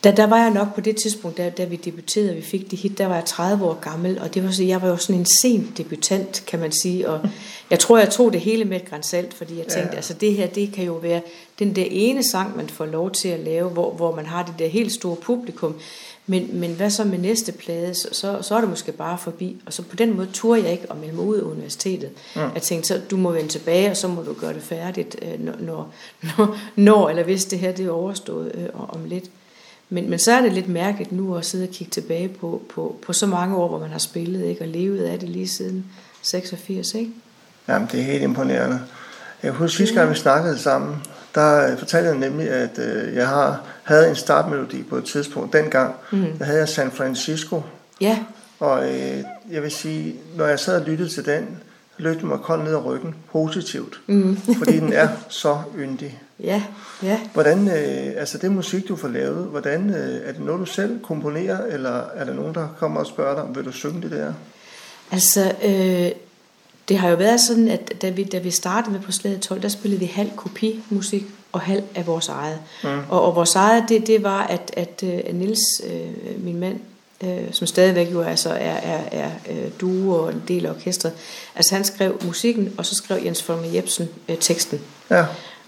der, 0.04 0.12
der 0.12 0.28
var 0.28 0.38
jeg 0.38 0.50
nok 0.50 0.76
på 0.76 0.82
det 0.82 0.96
tidspunkt, 0.96 1.38
da, 1.38 1.50
da 1.50 1.64
vi 1.66 1.76
debuterede, 1.76 2.30
og 2.30 2.36
vi 2.36 2.42
fik 2.42 2.72
det 2.72 2.80
hit, 2.80 2.98
der 2.98 3.06
var 3.08 3.16
jeg 3.16 3.26
30 3.26 3.66
år 3.66 3.74
gammel, 3.74 4.20
og 4.20 4.34
det 4.34 4.44
var 4.44 4.52
så, 4.52 4.64
jeg 4.64 4.82
var 4.82 4.88
jo 4.88 4.98
sådan 4.98 5.20
en 5.20 5.26
sen 5.42 5.74
debutant, 5.78 6.44
kan 6.48 6.60
man 6.60 6.72
sige, 6.72 7.10
og 7.10 7.20
jeg 7.72 7.80
tror, 7.80 7.98
jeg 7.98 8.10
tog 8.10 8.34
det 8.34 8.42
hele 8.42 8.66
med 8.66 8.78
et 8.78 8.90
grænsalt, 8.90 9.34
fordi 9.34 9.58
jeg 9.58 9.68
tænkte, 9.68 9.90
Ja. 9.92 9.96
altså 9.96 10.14
det 10.14 10.34
her, 10.34 10.48
det 10.48 10.72
kan 10.72 10.86
jo 10.86 10.94
være 10.94 11.22
den 11.60 11.76
der 11.76 11.86
ene 11.90 12.24
sang, 12.24 12.58
man 12.58 12.68
får 12.70 12.86
lov 12.86 13.12
til 13.12 13.28
at 13.28 13.40
lave, 13.40 13.70
hvor, 13.70 13.92
hvor 13.92 14.16
man 14.16 14.26
har 14.26 14.44
det 14.44 14.54
der 14.60 14.68
helt 14.68 14.92
store 14.92 15.16
publikum, 15.16 15.76
men, 16.28 16.50
men 16.54 16.72
hvad 16.72 16.90
så 16.90 17.04
med 17.04 17.18
næste 17.18 17.52
plade, 17.52 17.94
så, 17.94 18.08
så, 18.12 18.38
så 18.42 18.56
er 18.56 18.60
det 18.60 18.70
måske 18.70 18.92
bare 18.92 19.18
forbi, 19.18 19.58
og 19.66 19.74
så 19.74 19.82
på 19.82 19.96
den 19.96 20.16
måde 20.16 20.28
turde 20.34 20.64
jeg 20.64 20.72
ikke 20.72 20.92
at 20.92 20.98
melde 20.98 21.16
mig 21.16 21.26
ud 21.26 21.38
af 21.38 21.42
universitetet. 21.44 22.10
Mm. 22.36 22.42
Jeg 22.54 22.62
tænkte, 22.62 22.88
så 22.88 23.02
du 23.12 23.18
må 23.18 23.32
vende 23.32 23.48
tilbage, 23.50 23.92
og 23.92 23.98
så 23.98 24.08
må 24.08 24.22
du 24.22 24.34
gøre 24.34 24.54
det 24.54 24.64
færdigt, 24.64 25.16
øh, 25.22 25.46
når, 25.46 25.54
når, 25.60 25.94
når, 26.38 26.58
når 26.76 27.10
eller 27.10 27.24
hvis 27.24 27.46
det 27.46 27.60
her 27.60 27.72
det 27.72 27.86
er 27.86 27.92
overstået 27.92 28.52
øh, 28.56 28.70
om 28.74 29.06
lidt. 29.06 29.26
Men, 29.94 30.10
men 30.10 30.20
så 30.20 30.32
er 30.32 30.42
det 30.42 30.54
lidt 30.54 30.68
mærkeligt 30.70 31.12
nu 31.12 31.36
at 31.36 31.46
sidde 31.46 31.64
og 31.64 31.70
kigge 31.70 31.92
tilbage 31.92 32.30
på, 32.30 32.62
på, 32.76 32.96
på 33.06 33.14
så 33.14 33.26
mange 33.26 33.56
år, 33.56 33.68
hvor 33.68 33.80
man 33.80 33.90
har 33.90 34.00
spillet 34.00 34.46
ikke, 34.46 34.62
og 34.62 34.68
levet 34.68 35.04
af 35.06 35.20
det 35.20 35.30
lige 35.30 35.48
siden 35.48 35.86
86. 36.22 36.94
Ikke? 36.94 37.12
Jamen, 37.68 37.88
det 37.92 38.00
er 38.00 38.04
helt 38.04 38.24
imponerende. 38.24 38.80
Jeg 39.44 39.52
kan 39.52 39.60
huske, 39.60 39.78
sidste 39.78 39.96
gang 39.96 40.10
vi 40.10 40.16
snakkede 40.16 40.60
sammen, 40.60 40.96
der 41.36 41.72
øh, 41.72 41.78
fortalte 41.78 42.10
jeg 42.10 42.18
nemlig, 42.18 42.50
at 42.50 42.80
øh, 42.80 43.16
jeg 43.16 43.28
har, 43.28 43.62
havde 43.84 44.10
en 44.10 44.16
startmelodi 44.16 44.84
på 44.84 44.96
et 44.98 45.04
tidspunkt. 45.04 45.54
Dengang, 45.54 45.96
Mm. 46.12 46.26
der 46.40 46.46
havde 46.46 46.60
jeg 46.60 46.70
San 46.70 46.92
Francisco, 46.92 47.62
Ja, 48.02 48.20
og 48.60 48.90
øh, 48.94 49.18
jeg 49.52 49.64
vil 49.64 49.72
sige, 49.72 50.16
når 50.38 50.46
jeg 50.46 50.60
sad 50.60 50.80
og 50.82 50.86
lyttede 50.88 51.10
til 51.10 51.26
den, 51.26 51.48
løb 51.98 52.16
det 52.16 52.24
mig 52.24 52.40
koldt 52.40 52.64
ned 52.64 52.74
ad 52.74 52.86
ryggen 52.86 53.16
positivt, 53.32 54.02
mm. 54.08 54.38
fordi 54.58 54.80
den 54.80 54.94
er 54.94 55.08
så 55.30 55.58
yndig. 55.78 56.20
ja, 56.40 56.64
ja. 57.04 57.20
Hvordan, 57.34 57.68
øh, 57.68 58.14
altså 58.18 58.38
det 58.38 58.52
musik, 58.52 58.88
du 58.88 58.96
får 58.96 59.08
lavet, 59.08 59.46
hvordan, 59.46 59.90
øh, 59.90 60.22
er 60.28 60.32
det 60.32 60.42
noget, 60.42 60.60
du 60.60 60.66
selv 60.66 61.00
komponerer, 61.04 61.66
eller 61.66 62.04
er 62.14 62.26
der 62.26 62.34
nogen, 62.34 62.56
der 62.56 62.68
kommer 62.80 63.00
og 63.00 63.08
spørger 63.08 63.46
dig, 63.46 63.56
vil 63.56 63.66
du 63.66 63.72
synge 63.72 64.02
det 64.02 64.12
der? 64.12 64.34
Altså, 65.12 65.54
øh, 65.64 66.12
det 66.90 66.98
har 66.98 67.10
jo 67.10 67.16
været 67.16 67.42
sådan, 67.42 67.68
at 67.68 67.94
da 68.02 68.10
vi, 68.10 68.24
da 68.24 68.40
vi 68.40 68.52
startede 68.52 68.92
med 68.92 69.00
på 69.00 69.12
slaget 69.12 69.42
12, 69.42 69.62
der 69.62 69.70
spillede 69.70 70.00
vi 70.00 70.06
halv 70.06 70.30
kopimusik 70.36 71.26
og 71.52 71.62
halv 71.62 71.84
af 71.96 72.08
vores 72.08 72.28
eget. 72.28 72.60
Mm. 72.84 72.90
Og, 73.10 73.22
og 73.22 73.36
vores 73.36 73.56
eget, 73.56 73.86
det, 73.90 74.08
det 74.08 74.24
var, 74.24 74.44
at, 74.44 74.72
at, 74.78 75.04
øh, 75.04 75.20
at 75.26 75.36
Nils, 75.36 75.82
øh, 75.88 76.44
min 76.44 76.60
mand, 76.60 76.80
øh, 77.24 77.54
som 77.54 77.68
stadigvæk 77.68 78.12
jo 78.12 78.22
altså 78.22 78.50
er, 78.50 78.76
er, 78.76 79.02
er 79.12 79.30
øh, 79.50 79.72
duo 79.82 80.14
og 80.14 80.32
en 80.32 80.44
del 80.48 80.66
af 80.66 80.70
orkestret, 80.70 81.14
altså 81.56 81.76
han 81.76 81.84
skrev 81.86 82.20
musikken, 82.26 82.74
og 82.78 82.86
så 82.86 82.96
skrev 82.96 83.26
Jens 83.26 83.44
Folmer 83.44 83.68
Jebsen 83.68 84.10
øh, 84.30 84.38
teksten. 84.38 84.82
Ja, 85.10 85.26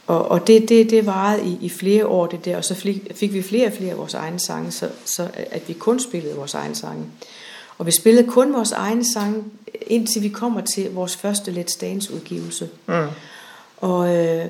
Og, 0.08 0.32
og 0.32 0.48
det, 0.48 0.70
det, 0.70 0.90
det 0.90 1.06
varede 1.06 1.46
i, 1.46 1.58
i 1.62 1.70
flere 1.70 2.08
år, 2.08 2.28
det 2.28 2.46
der, 2.46 2.58
og 2.58 2.66
så 2.66 2.76
fik, 2.76 3.08
fik 3.16 3.34
vi 3.34 3.42
flere 3.42 3.68
og 3.68 3.74
flere 3.74 3.92
af 3.92 3.98
vores 3.98 4.14
egne 4.14 4.40
sange, 4.40 4.72
så, 4.72 4.90
så 5.06 5.28
at 5.52 5.62
vi 5.68 5.74
kun 5.74 6.00
spillede 6.00 6.36
vores 6.36 6.54
egne 6.54 6.76
sange. 6.76 7.06
Og 7.78 7.86
vi 7.86 7.92
spillede 7.92 8.28
kun 8.28 8.54
vores 8.54 8.72
egne 8.72 9.14
sange, 9.14 9.44
indtil 9.88 10.22
vi 10.22 10.30
kommer 10.30 10.62
til 10.62 10.94
vores 10.94 11.16
første 11.16 11.52
Let's 11.52 11.78
Dance 11.82 12.14
udgivelse. 12.14 12.70
mm. 12.88 13.08
Og 13.78 14.16
øh, 14.16 14.46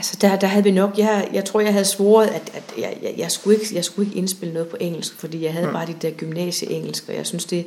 altså 0.00 0.16
der, 0.20 0.36
der 0.36 0.46
havde 0.46 0.64
vi 0.64 0.70
nok, 0.70 0.98
jeg, 0.98 1.28
jeg 1.32 1.44
tror 1.44 1.60
jeg 1.60 1.72
havde 1.72 1.84
svoret, 1.84 2.26
at, 2.26 2.50
at 2.54 2.62
jeg, 2.78 2.96
jeg, 3.02 3.14
jeg, 3.16 3.30
skulle 3.30 3.60
ikke, 3.60 3.74
jeg 3.74 3.84
skulle 3.84 4.08
ikke 4.08 4.18
indspille 4.18 4.54
noget 4.54 4.68
på 4.68 4.76
engelsk, 4.80 5.18
fordi 5.18 5.44
jeg 5.44 5.52
havde 5.52 5.66
Mm. 5.66 5.72
bare 5.72 5.86
det 5.86 6.02
der 6.02 6.10
gymnasieengelsk, 6.10 7.04
og 7.08 7.14
jeg 7.14 7.26
synes 7.26 7.44
det, 7.44 7.66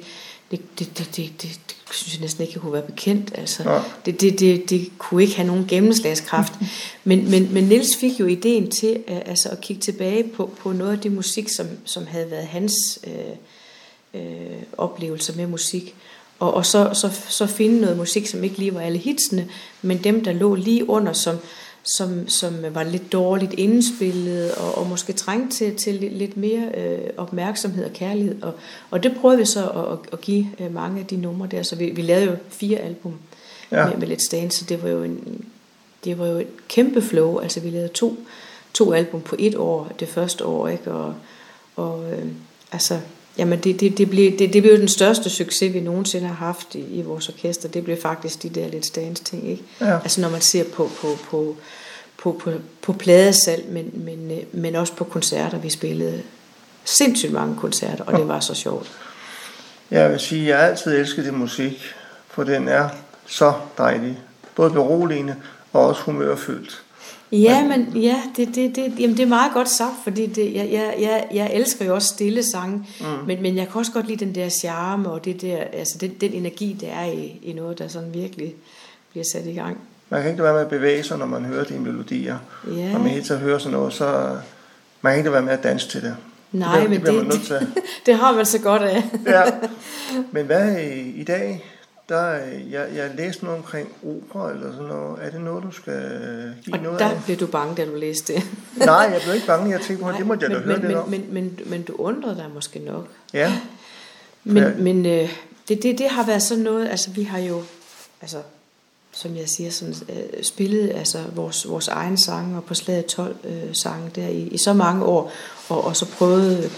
det, 0.51 0.61
det, 0.79 0.97
det, 0.97 1.09
det, 1.15 1.31
det, 1.41 1.59
det 1.67 1.75
synes 1.91 2.13
jeg 2.13 2.21
næsten 2.21 2.41
ikke, 2.41 2.53
jeg 2.55 2.61
kunne 2.61 2.73
være 2.73 2.81
bekendt. 2.81 3.31
Altså. 3.35 3.63
Nå. 3.63 3.79
Det, 4.05 4.21
det, 4.21 4.39
det, 4.39 4.69
det 4.69 4.91
kunne 4.97 5.23
ikke 5.23 5.35
have 5.35 5.47
nogen 5.47 5.65
gennemslagskraft. 5.67 6.53
men, 7.03 7.31
men, 7.31 7.53
men 7.53 7.63
Niels 7.63 7.97
fik 7.97 8.19
jo 8.19 8.25
ideen 8.25 8.71
til 8.71 9.03
øh, 9.07 9.17
altså 9.25 9.49
at 9.49 9.61
kigge 9.61 9.81
tilbage 9.81 10.23
på, 10.23 10.51
på 10.59 10.71
noget 10.71 10.91
af 10.91 10.99
det 10.99 11.11
musik, 11.11 11.49
som, 11.49 11.67
som 11.85 12.07
havde 12.07 12.31
været 12.31 12.47
hans 12.47 12.73
øh, 13.07 14.21
øh, 14.21 14.61
oplevelser 14.77 15.35
med 15.35 15.47
musik. 15.47 15.95
Og, 16.39 16.53
og 16.53 16.65
så, 16.65 16.89
så, 16.93 17.09
så 17.29 17.45
finde 17.45 17.81
noget 17.81 17.97
musik, 17.97 18.27
som 18.27 18.43
ikke 18.43 18.57
lige 18.57 18.73
var 18.73 18.81
alle 18.81 18.97
hitsene, 18.97 19.47
men 19.81 19.97
dem, 19.97 20.23
der 20.23 20.31
lå 20.33 20.55
lige 20.55 20.89
under, 20.89 21.13
som, 21.13 21.37
som, 21.83 22.27
som 22.27 22.53
var 22.71 22.83
lidt 22.83 23.11
dårligt 23.11 23.53
indspillet, 23.53 24.51
og, 24.51 24.77
og 24.77 24.87
måske 24.87 25.13
trængt 25.13 25.53
til, 25.53 25.75
til 25.75 25.93
lidt- 25.93 26.37
mere 26.37 26.69
øh, 26.77 27.09
opmærksomhed 27.17 27.85
og 27.85 27.93
kærlighed. 27.93 28.41
Og, 28.41 28.53
og 28.89 29.03
det 29.03 29.15
prøvede 29.21 29.39
vi 29.39 29.45
så 29.45 29.69
at, 29.69 29.91
at, 29.91 29.99
at 30.13 30.21
give 30.21 30.47
øh, 30.59 30.73
mange 30.73 30.99
af 30.99 31.05
de 31.05 31.15
numre 31.17 31.47
der, 31.47 31.63
så 31.63 31.75
vi, 31.75 31.85
vi 31.85 32.01
lavede 32.01 32.25
jo 32.25 32.35
fire 32.49 32.77
album. 32.79 33.13
ja. 33.71 33.85
med, 33.85 33.97
med 33.97 34.17
Let's 34.17 34.29
Dance, 34.31 34.59
så 34.59 34.65
det 34.69 34.83
var 34.83 34.89
jo 34.89 35.03
en, 35.03 35.45
det 36.03 36.19
var 36.19 36.27
jo 36.27 36.37
et 36.37 36.67
kæmpe 36.67 37.01
flow. 37.01 37.39
Altså 37.39 37.59
vi 37.59 37.69
lavede 37.69 37.87
to, 37.87 38.17
to 38.73 38.93
album 38.93 39.21
på 39.21 39.35
et 39.39 39.55
år, 39.55 39.91
det 39.99 40.07
første 40.07 40.45
år, 40.45 40.67
ikke? 40.67 40.91
Og, 40.91 41.13
og 41.75 42.11
øh, 42.11 42.25
altså, 42.71 42.99
jamen 43.37 43.59
det, 43.59 43.79
det, 43.79 43.97
det, 43.97 44.09
blev, 44.09 44.39
det, 44.39 44.53
det 44.53 44.61
blev 44.61 44.79
den 44.79 44.87
største 44.87 45.29
succes, 45.29 45.73
vi 45.73 45.79
nogensinde 45.79 46.27
har 46.27 46.35
haft 46.35 46.75
i, 46.75 46.99
i 46.99 47.01
vores 47.01 47.29
orkester. 47.29 47.69
Det 47.69 47.83
blev 47.83 47.97
faktisk 48.01 48.43
de 48.43 48.49
der 48.49 48.67
Let's 48.67 48.91
Dance 48.95 49.23
ting, 49.23 49.49
ikke? 49.49 49.63
Ja. 49.81 49.93
Altså 49.93 50.21
når 50.21 50.29
man 50.29 50.41
ser 50.41 50.63
på, 50.63 50.91
på, 51.01 51.07
på, 51.29 51.55
på, 52.17 52.41
på, 52.43 52.51
på 52.81 52.93
pladesalg, 52.93 53.65
men, 53.69 53.91
men, 53.93 54.31
øh, 54.31 54.37
men 54.51 54.75
også 54.75 54.93
på 54.93 55.03
koncerter, 55.03 55.57
vi 55.57 55.69
spillede 55.69 56.21
sindssygt 56.83 57.31
mange 57.31 57.55
koncerter, 57.55 58.03
og 58.03 58.19
det 58.19 58.27
var 58.27 58.39
så 58.39 58.53
sjovt. 58.53 58.91
Jeg 59.91 60.11
vil 60.11 60.19
sige, 60.19 60.41
at 60.41 60.59
jeg 60.59 60.69
altid 60.69 60.99
elsket 60.99 61.25
det 61.25 61.33
musik, 61.33 61.83
for 62.27 62.43
den 62.43 62.67
er 62.67 62.89
så 63.25 63.53
dejlig. 63.77 64.19
Både 64.55 64.69
beroligende 64.69 65.35
og 65.73 65.87
også 65.87 66.01
humørfyldt. 66.01 66.83
Ja, 67.41 67.67
men 67.67 68.01
ja, 68.01 68.21
det, 68.37 68.55
det, 68.55 68.75
det, 68.75 68.99
jamen 68.99 69.17
det 69.17 69.23
er 69.23 69.27
meget 69.27 69.53
godt 69.53 69.69
sagt, 69.69 69.93
fordi 70.03 70.25
det, 70.25 70.53
jeg, 70.53 70.69
jeg, 70.71 70.95
jeg, 70.99 71.27
jeg 71.33 71.51
elsker 71.53 71.85
jo 71.85 71.95
også 71.95 72.07
stille 72.07 72.43
sange, 72.43 72.87
mm. 72.99 73.05
men, 73.27 73.41
men 73.41 73.57
jeg 73.57 73.67
kan 73.67 73.79
også 73.79 73.91
godt 73.91 74.07
lide 74.07 74.25
den 74.25 74.35
der 74.35 74.49
charme 74.49 75.09
og 75.09 75.25
det 75.25 75.41
der, 75.41 75.57
altså 75.73 75.97
den, 75.97 76.13
den 76.21 76.33
energi, 76.33 76.77
der 76.81 76.87
er 76.87 77.05
i, 77.05 77.39
i 77.43 77.53
noget, 77.53 77.79
der 77.79 77.87
sådan 77.87 78.13
virkelig 78.13 78.55
bliver 79.11 79.25
sat 79.33 79.45
i 79.45 79.53
gang. 79.53 79.77
Man 80.09 80.21
kan 80.21 80.31
ikke 80.31 80.43
være 80.43 80.53
med 80.53 80.61
at 80.61 80.69
bevæge 80.69 81.03
sig, 81.03 81.17
når 81.17 81.25
man 81.25 81.45
hører 81.45 81.63
dine 81.63 81.79
melodier. 81.79 82.37
Ja. 82.67 82.91
Når 82.91 82.99
man 82.99 83.09
hele 83.09 83.23
tiden 83.23 83.41
hører 83.41 83.57
sådan 83.57 83.77
noget, 83.77 83.93
så 83.93 84.37
man 85.01 85.11
kan 85.11 85.17
ikke 85.17 85.31
være 85.31 85.41
med 85.41 85.53
at 85.53 85.63
danse 85.63 85.89
til 85.89 86.01
det. 86.01 86.15
Nej, 86.51 86.79
det, 86.79 86.89
men 86.89 87.01
det, 87.01 87.13
det, 87.13 87.31
det, 87.31 87.49
det, 87.49 87.67
det 88.05 88.15
har 88.15 88.35
man 88.35 88.45
så 88.45 88.59
godt 88.59 88.81
af. 88.81 89.03
ja. 89.25 89.43
Men 90.31 90.45
hvad 90.45 90.77
i, 90.79 91.11
i 91.21 91.23
dag, 91.23 91.65
der, 92.09 92.25
jeg, 92.71 92.87
jeg 92.95 93.11
læste 93.15 93.43
noget 93.45 93.59
omkring 93.59 93.89
opera 94.03 94.51
eller 94.51 94.71
sådan 94.71 94.87
noget. 94.87 95.19
Er 95.21 95.29
det 95.29 95.41
noget, 95.41 95.63
du 95.63 95.71
skal 95.71 96.01
give 96.63 96.75
og 96.75 96.79
noget 96.83 96.99
der 96.99 97.09
af? 97.09 97.21
blev 97.25 97.37
du 97.37 97.47
bange, 97.47 97.75
da 97.75 97.85
du 97.85 97.95
læste 97.95 98.33
det. 98.33 98.43
Nej, 98.85 98.95
jeg 98.95 99.21
blev 99.23 99.35
ikke 99.35 99.47
bange. 99.47 99.71
Jeg 99.71 99.81
tænkte 99.81 100.05
på, 100.05 100.11
det 100.11 100.27
må 100.27 100.33
jeg 100.33 100.41
da 100.41 100.47
men, 100.47 100.57
høre 100.57 100.77
men, 100.77 100.81
lidt 100.81 100.87
men, 100.87 100.97
om. 100.97 101.09
Men, 101.09 101.27
men, 101.31 101.59
men 101.65 101.83
du 101.83 101.93
undrede 101.97 102.35
dig 102.35 102.49
måske 102.53 102.79
nok. 102.79 103.07
Ja. 103.33 103.53
Men, 104.43 104.63
Ja. 104.63 104.71
men 104.77 105.05
øh, 105.05 105.29
det, 105.67 105.83
det, 105.83 105.97
det 105.97 106.09
har 106.09 106.25
været 106.25 106.43
sådan 106.43 106.63
noget, 106.63 106.89
altså 106.89 107.11
vi 107.11 107.23
har 107.23 107.39
jo, 107.39 107.63
altså 108.21 108.37
som 109.11 109.37
jeg 109.37 109.49
siger, 109.49 109.71
sådan, 109.71 109.95
øh, 110.09 110.43
spillet 110.43 110.91
altså, 110.95 111.23
vores, 111.35 111.69
vores 111.69 111.87
egen 111.87 112.17
sange 112.17 112.57
og 112.57 112.63
på 112.63 112.73
slaget 112.73 113.05
12 113.05 113.35
øh, 113.43 113.75
sange 113.83 114.11
der 114.15 114.27
i, 114.27 114.41
i 114.41 114.57
så 114.57 114.73
mange 114.73 115.05
år, 115.05 115.31
og, 115.69 115.83
og 115.83 115.95
så 115.95 116.05
prøvede, 116.05 116.69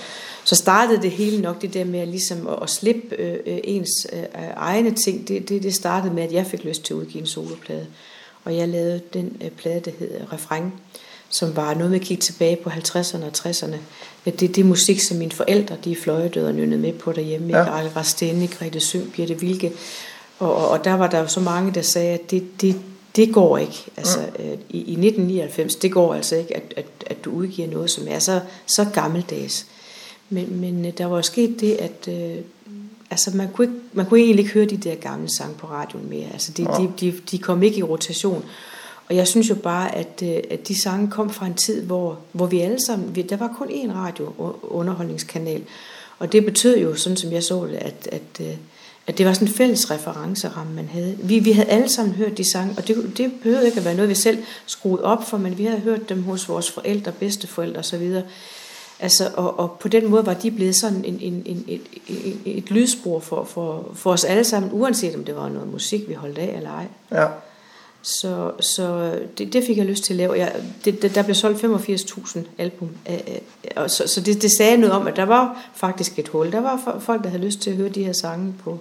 så 0.45 0.55
startede 0.55 1.01
det 1.01 1.11
hele 1.11 1.41
nok 1.41 1.61
det 1.61 1.73
der 1.73 1.85
med 1.85 1.99
at, 1.99 2.07
ligesom 2.07 2.47
at, 2.47 2.55
at 2.61 2.69
slippe 2.69 3.15
øh, 3.19 3.33
øh, 3.45 3.59
ens 3.63 4.07
øh, 4.13 4.23
egne 4.55 4.91
ting, 4.91 5.27
det, 5.27 5.49
det, 5.49 5.63
det 5.63 5.75
startede 5.75 6.13
med, 6.13 6.23
at 6.23 6.31
jeg 6.31 6.45
fik 6.45 6.63
lyst 6.63 6.83
til 6.83 6.93
at 6.93 6.97
udgive 6.97 7.21
en 7.21 7.27
soloplade, 7.27 7.87
og 8.43 8.57
jeg 8.57 8.67
lavede 8.67 9.01
den 9.13 9.37
øh, 9.43 9.49
plade, 9.49 9.79
der 9.79 9.91
hed 9.99 10.09
Refrain, 10.33 10.71
som 11.29 11.55
var 11.55 11.73
noget 11.73 11.91
med 11.91 11.99
at 11.99 12.05
kigge 12.05 12.21
tilbage 12.21 12.55
på 12.55 12.69
50'erne 12.69 13.23
og 13.23 13.31
60'erne. 13.37 13.75
Ja, 14.25 14.31
det, 14.31 14.39
det 14.39 14.57
er 14.57 14.63
musik, 14.63 14.99
som 14.99 15.17
mine 15.17 15.31
forældre, 15.31 15.77
de 15.83 15.95
fløjedøde 15.95 16.47
og 16.47 16.53
nynnede 16.53 16.81
med 16.81 16.93
på 16.93 17.11
derhjemme. 17.11 17.57
Ja. 17.57 17.69
Arle 17.69 17.91
Rastene, 17.95 18.47
Grete 18.47 18.79
Søm, 18.79 19.11
Birte 19.15 19.39
Vilke. 19.39 19.71
Og, 20.39 20.55
og, 20.55 20.69
og 20.69 20.83
der 20.83 20.93
var 20.93 21.09
der 21.09 21.19
jo 21.19 21.27
så 21.27 21.39
mange, 21.39 21.73
der 21.73 21.81
sagde, 21.81 22.13
at 22.13 22.31
det, 22.31 22.61
det, 22.61 22.75
det 23.15 23.33
går 23.33 23.57
ikke. 23.57 23.85
Altså, 23.97 24.19
øh, 24.19 24.53
i, 24.69 24.77
I 24.77 24.91
1999, 24.91 25.75
det 25.75 25.91
går 25.91 26.13
altså 26.13 26.35
ikke, 26.35 26.55
at, 26.55 26.73
at, 26.77 26.85
at 27.07 27.25
du 27.25 27.31
udgiver 27.31 27.67
noget, 27.67 27.91
som 27.91 28.03
er 28.09 28.19
så, 28.19 28.39
så 28.67 28.85
gammeldags. 28.93 29.65
Men, 30.29 30.61
men 30.61 30.85
øh, 30.85 30.91
der 30.97 31.05
var 31.05 31.15
jo 31.15 31.21
sket 31.21 31.61
det, 31.61 31.73
at 31.73 32.07
øh, 32.07 32.43
altså 33.11 33.31
man, 33.33 33.49
kunne 33.53 33.67
ikke, 33.67 33.79
man 33.93 34.05
kunne 34.05 34.19
egentlig 34.19 34.43
ikke 34.43 34.53
høre 34.53 34.65
de 34.65 34.77
der 34.77 34.95
gamle 34.95 35.29
sange 35.29 35.55
på 35.55 35.67
radioen 35.67 36.09
mere. 36.09 36.27
Altså 36.33 36.51
de, 36.51 36.65
de, 36.65 36.91
de, 36.99 37.13
de 37.31 37.37
kom 37.37 37.63
ikke 37.63 37.77
i 37.77 37.83
rotation. 37.83 38.45
Og 39.09 39.15
jeg 39.15 39.27
synes 39.27 39.49
jo 39.49 39.55
bare, 39.55 39.95
at, 39.95 40.23
øh, 40.23 40.37
at 40.49 40.67
de 40.67 40.81
sange 40.81 41.11
kom 41.11 41.29
fra 41.29 41.45
en 41.45 41.53
tid, 41.53 41.81
hvor, 41.81 42.19
hvor 42.31 42.45
vi 42.45 42.59
alle 42.59 42.85
sammen, 42.85 43.15
vi, 43.15 43.21
der 43.21 43.37
var 43.37 43.55
kun 43.57 43.67
én 43.67 43.93
radio-underholdningskanal. 43.93 45.63
Og 46.19 46.31
det 46.31 46.45
betød 46.45 46.77
jo, 46.77 46.95
sådan 46.95 47.17
som 47.17 47.31
jeg 47.31 47.43
så 47.43 47.65
det, 47.65 47.75
at, 47.75 48.09
at, 48.11 48.21
øh, 48.41 48.55
at 49.07 49.17
det 49.17 49.25
var 49.25 49.33
sådan 49.33 49.47
en 49.47 49.53
fælles 49.53 49.91
referenceramme, 49.91 50.73
man 50.73 50.87
havde. 50.87 51.17
Vi, 51.23 51.39
vi 51.39 51.51
havde 51.51 51.69
alle 51.69 51.89
sammen 51.89 52.15
hørt 52.15 52.37
de 52.37 52.51
sange, 52.51 52.73
og 52.77 52.87
det, 52.87 53.13
det 53.17 53.31
behøvede 53.43 53.65
ikke 53.65 53.77
at 53.77 53.85
være 53.85 53.95
noget, 53.95 54.09
vi 54.09 54.15
selv 54.15 54.37
skruede 54.65 55.03
op 55.03 55.29
for, 55.29 55.37
men 55.37 55.57
vi 55.57 55.65
havde 55.65 55.79
hørt 55.79 56.09
dem 56.09 56.23
hos 56.23 56.49
vores 56.49 56.71
forældre, 56.71 57.11
bedsteforældre 57.11 57.79
osv. 57.79 58.21
Altså, 58.99 59.31
og, 59.35 59.59
og 59.59 59.71
på 59.79 59.87
den 59.87 60.09
måde 60.09 60.25
var 60.25 60.33
de 60.33 60.51
blevet 60.51 60.75
sådan 60.75 61.05
en, 61.05 61.17
en, 61.21 61.43
en, 61.45 61.65
et, 61.67 61.81
et, 62.07 62.37
et 62.45 62.71
lydspor 62.71 63.19
for, 63.19 63.43
for, 63.43 63.91
for 63.95 64.11
os 64.11 64.23
alle 64.23 64.43
sammen, 64.43 64.71
uanset 64.73 65.15
om 65.15 65.23
det 65.23 65.35
var 65.35 65.49
noget 65.49 65.71
musik, 65.71 66.09
vi 66.09 66.13
holdt 66.13 66.37
af 66.37 66.53
eller 66.57 66.69
ej. 66.71 66.85
Ja. 67.11 67.27
Så, 68.01 68.51
så 68.59 69.15
det, 69.37 69.53
det 69.53 69.63
fik 69.67 69.77
jeg 69.77 69.85
lyst 69.85 70.03
til 70.03 70.13
at 70.13 70.17
lave. 70.17 70.33
Jeg, 70.33 70.55
det, 70.85 71.01
det, 71.01 71.15
der 71.15 71.23
blev 71.23 71.35
solgt 71.35 71.63
85.000 71.63 72.39
album. 72.57 72.89
Og 73.75 73.91
så 73.91 74.07
så 74.07 74.21
det, 74.21 74.41
det 74.41 74.51
sagde 74.57 74.77
noget 74.77 74.95
om, 74.95 75.07
at 75.07 75.15
der 75.15 75.25
var 75.25 75.69
faktisk 75.75 76.19
et 76.19 76.27
hul. 76.27 76.51
Der 76.51 76.61
var 76.61 76.77
fo- 76.77 76.99
folk, 76.99 77.23
der 77.23 77.29
havde 77.29 77.43
lyst 77.43 77.59
til 77.59 77.69
at 77.69 77.75
høre 77.75 77.89
de 77.89 78.03
her 78.03 78.13
sange 78.13 78.53
på, 78.63 78.79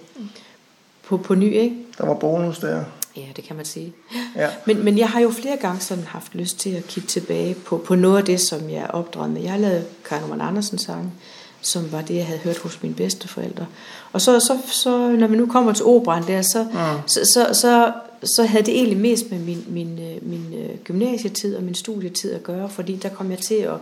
på, 1.07 1.17
på 1.17 1.35
ny, 1.35 1.55
ikke? 1.55 1.77
Der 1.99 2.07
var 2.07 2.15
bonus 2.15 2.59
der. 2.59 2.85
Ja, 3.17 3.23
det 3.37 3.45
kan 3.45 3.57
man 3.57 3.65
sige. 3.65 3.93
Ja. 4.37 4.49
Men, 4.67 4.85
men 4.85 4.99
jeg 4.99 5.09
har 5.09 5.21
jo 5.21 5.31
flere 5.31 5.57
gange 5.57 5.81
sådan 5.81 6.05
haft 6.05 6.35
lyst 6.35 6.59
til 6.59 6.71
at 6.71 6.87
kigge 6.87 7.07
tilbage 7.07 7.55
på, 7.55 7.79
på 7.79 7.95
noget 7.95 8.19
af 8.19 8.25
det, 8.25 8.41
som 8.41 8.71
jeg 8.71 8.87
opdraget 8.91 9.31
med. 9.31 9.43
Jeg 9.43 9.51
har 9.51 9.59
lavet 9.59 9.85
Karen 10.05 10.41
Andersen 10.41 10.79
sange, 10.79 11.13
som 11.61 11.93
var 11.93 12.03
det, 12.03 12.15
jeg 12.15 12.27
havde 12.27 12.39
hørt 12.41 12.59
hos 12.59 12.83
mine 12.83 12.95
bedsteforældre. 12.95 13.67
Og 14.13 14.21
så, 14.21 14.41
så, 14.41 14.59
så 14.67 15.09
når 15.09 15.27
vi 15.27 15.37
nu 15.37 15.47
kommer 15.47 15.73
til 15.73 15.85
operan 15.85 16.27
der, 16.27 16.43
så, 16.43 16.63
Mm. 16.65 16.79
så, 17.07 17.21
så, 17.35 17.47
så, 17.61 17.93
så 18.37 18.45
havde 18.45 18.65
det 18.65 18.75
egentlig 18.77 18.99
mest 18.99 19.31
med 19.31 19.39
min, 19.39 19.65
min, 19.69 19.99
øh, 19.99 20.29
min 20.29 20.55
øh, 20.55 20.77
gymnasietid 20.85 21.57
og 21.57 21.63
min 21.63 21.75
studietid 21.75 22.33
at 22.33 22.43
gøre, 22.43 22.69
fordi 22.69 22.97
der 22.97 23.09
kom 23.09 23.31
jeg 23.31 23.39
til 23.39 23.55
at, 23.55 23.75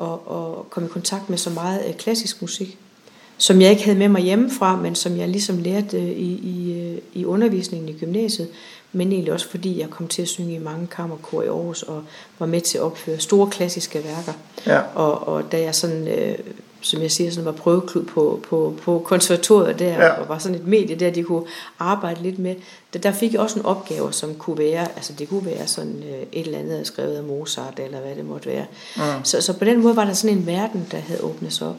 at, 0.00 0.12
at 0.30 0.70
komme 0.70 0.88
i 0.88 0.92
kontakt 0.92 1.30
med 1.30 1.38
så 1.38 1.50
meget 1.50 1.84
øh, 1.88 1.94
klassisk 1.94 2.42
musik, 2.42 2.78
som 3.42 3.60
jeg 3.60 3.70
ikke 3.70 3.84
havde 3.84 3.98
med 3.98 4.08
mig 4.08 4.22
hjemmefra, 4.22 4.76
men 4.76 4.94
som 4.94 5.16
jeg 5.16 5.28
ligesom 5.28 5.58
lærte 5.58 5.96
øh, 5.96 6.08
i, 6.08 6.32
i, 6.32 6.80
øh, 6.80 6.98
i 7.12 7.24
undervisningen 7.24 7.88
i 7.88 7.92
gymnasiet, 7.92 8.48
men 8.92 9.12
egentlig 9.12 9.32
også 9.32 9.48
fordi 9.48 9.80
jeg 9.80 9.90
kom 9.90 10.08
til 10.08 10.22
at 10.22 10.28
synge 10.28 10.54
i 10.54 10.58
mange 10.58 10.86
kammerkor 10.86 11.42
i 11.42 11.46
Aarhus 11.46 11.82
og 11.82 12.02
var 12.38 12.46
med 12.46 12.60
til 12.60 12.78
at 12.78 12.84
opføre 12.84 13.18
store 13.18 13.50
klassiske 13.50 14.04
værker. 14.04 14.32
Ja. 14.66 14.80
Og, 14.94 15.28
og 15.28 15.52
da 15.52 15.60
jeg 15.60 15.74
sådan, 15.74 16.08
øh, 16.08 16.38
som 16.80 17.02
jeg 17.02 17.10
siger, 17.10 17.30
sådan 17.30 17.44
var 17.44 17.52
prøveklud 17.52 18.04
på, 18.04 18.40
på, 18.48 18.74
på 18.82 19.02
konservatoriet 19.04 19.78
der, 19.78 20.04
ja. 20.04 20.08
og 20.08 20.28
var 20.28 20.38
sådan 20.38 20.58
et 20.58 20.66
medie 20.66 20.96
der, 20.96 21.10
de 21.10 21.22
kunne 21.22 21.44
arbejde 21.78 22.22
lidt 22.22 22.38
med, 22.38 22.54
der, 22.92 22.98
der 22.98 23.12
fik 23.12 23.32
jeg 23.32 23.40
også 23.40 23.58
en 23.58 23.66
opgave, 23.66 24.12
som 24.12 24.34
kunne 24.34 24.58
være, 24.58 24.88
altså 24.96 25.12
det 25.18 25.28
kunne 25.28 25.46
være 25.46 25.66
sådan 25.66 26.02
øh, 26.02 26.22
et 26.32 26.46
eller 26.46 26.58
andet 26.58 26.86
skrevet 26.86 27.16
af 27.16 27.22
Mozart, 27.22 27.80
eller 27.84 28.00
hvad 28.00 28.14
det 28.14 28.24
måtte 28.24 28.48
være. 28.48 28.66
Mm. 28.96 29.24
Så, 29.24 29.40
så 29.40 29.52
på 29.52 29.64
den 29.64 29.82
måde 29.82 29.96
var 29.96 30.04
der 30.04 30.12
sådan 30.12 30.36
en 30.36 30.46
verden, 30.46 30.86
der 30.90 30.98
havde 30.98 31.22
åbnet 31.22 31.52
sig 31.52 31.68
op. 31.68 31.76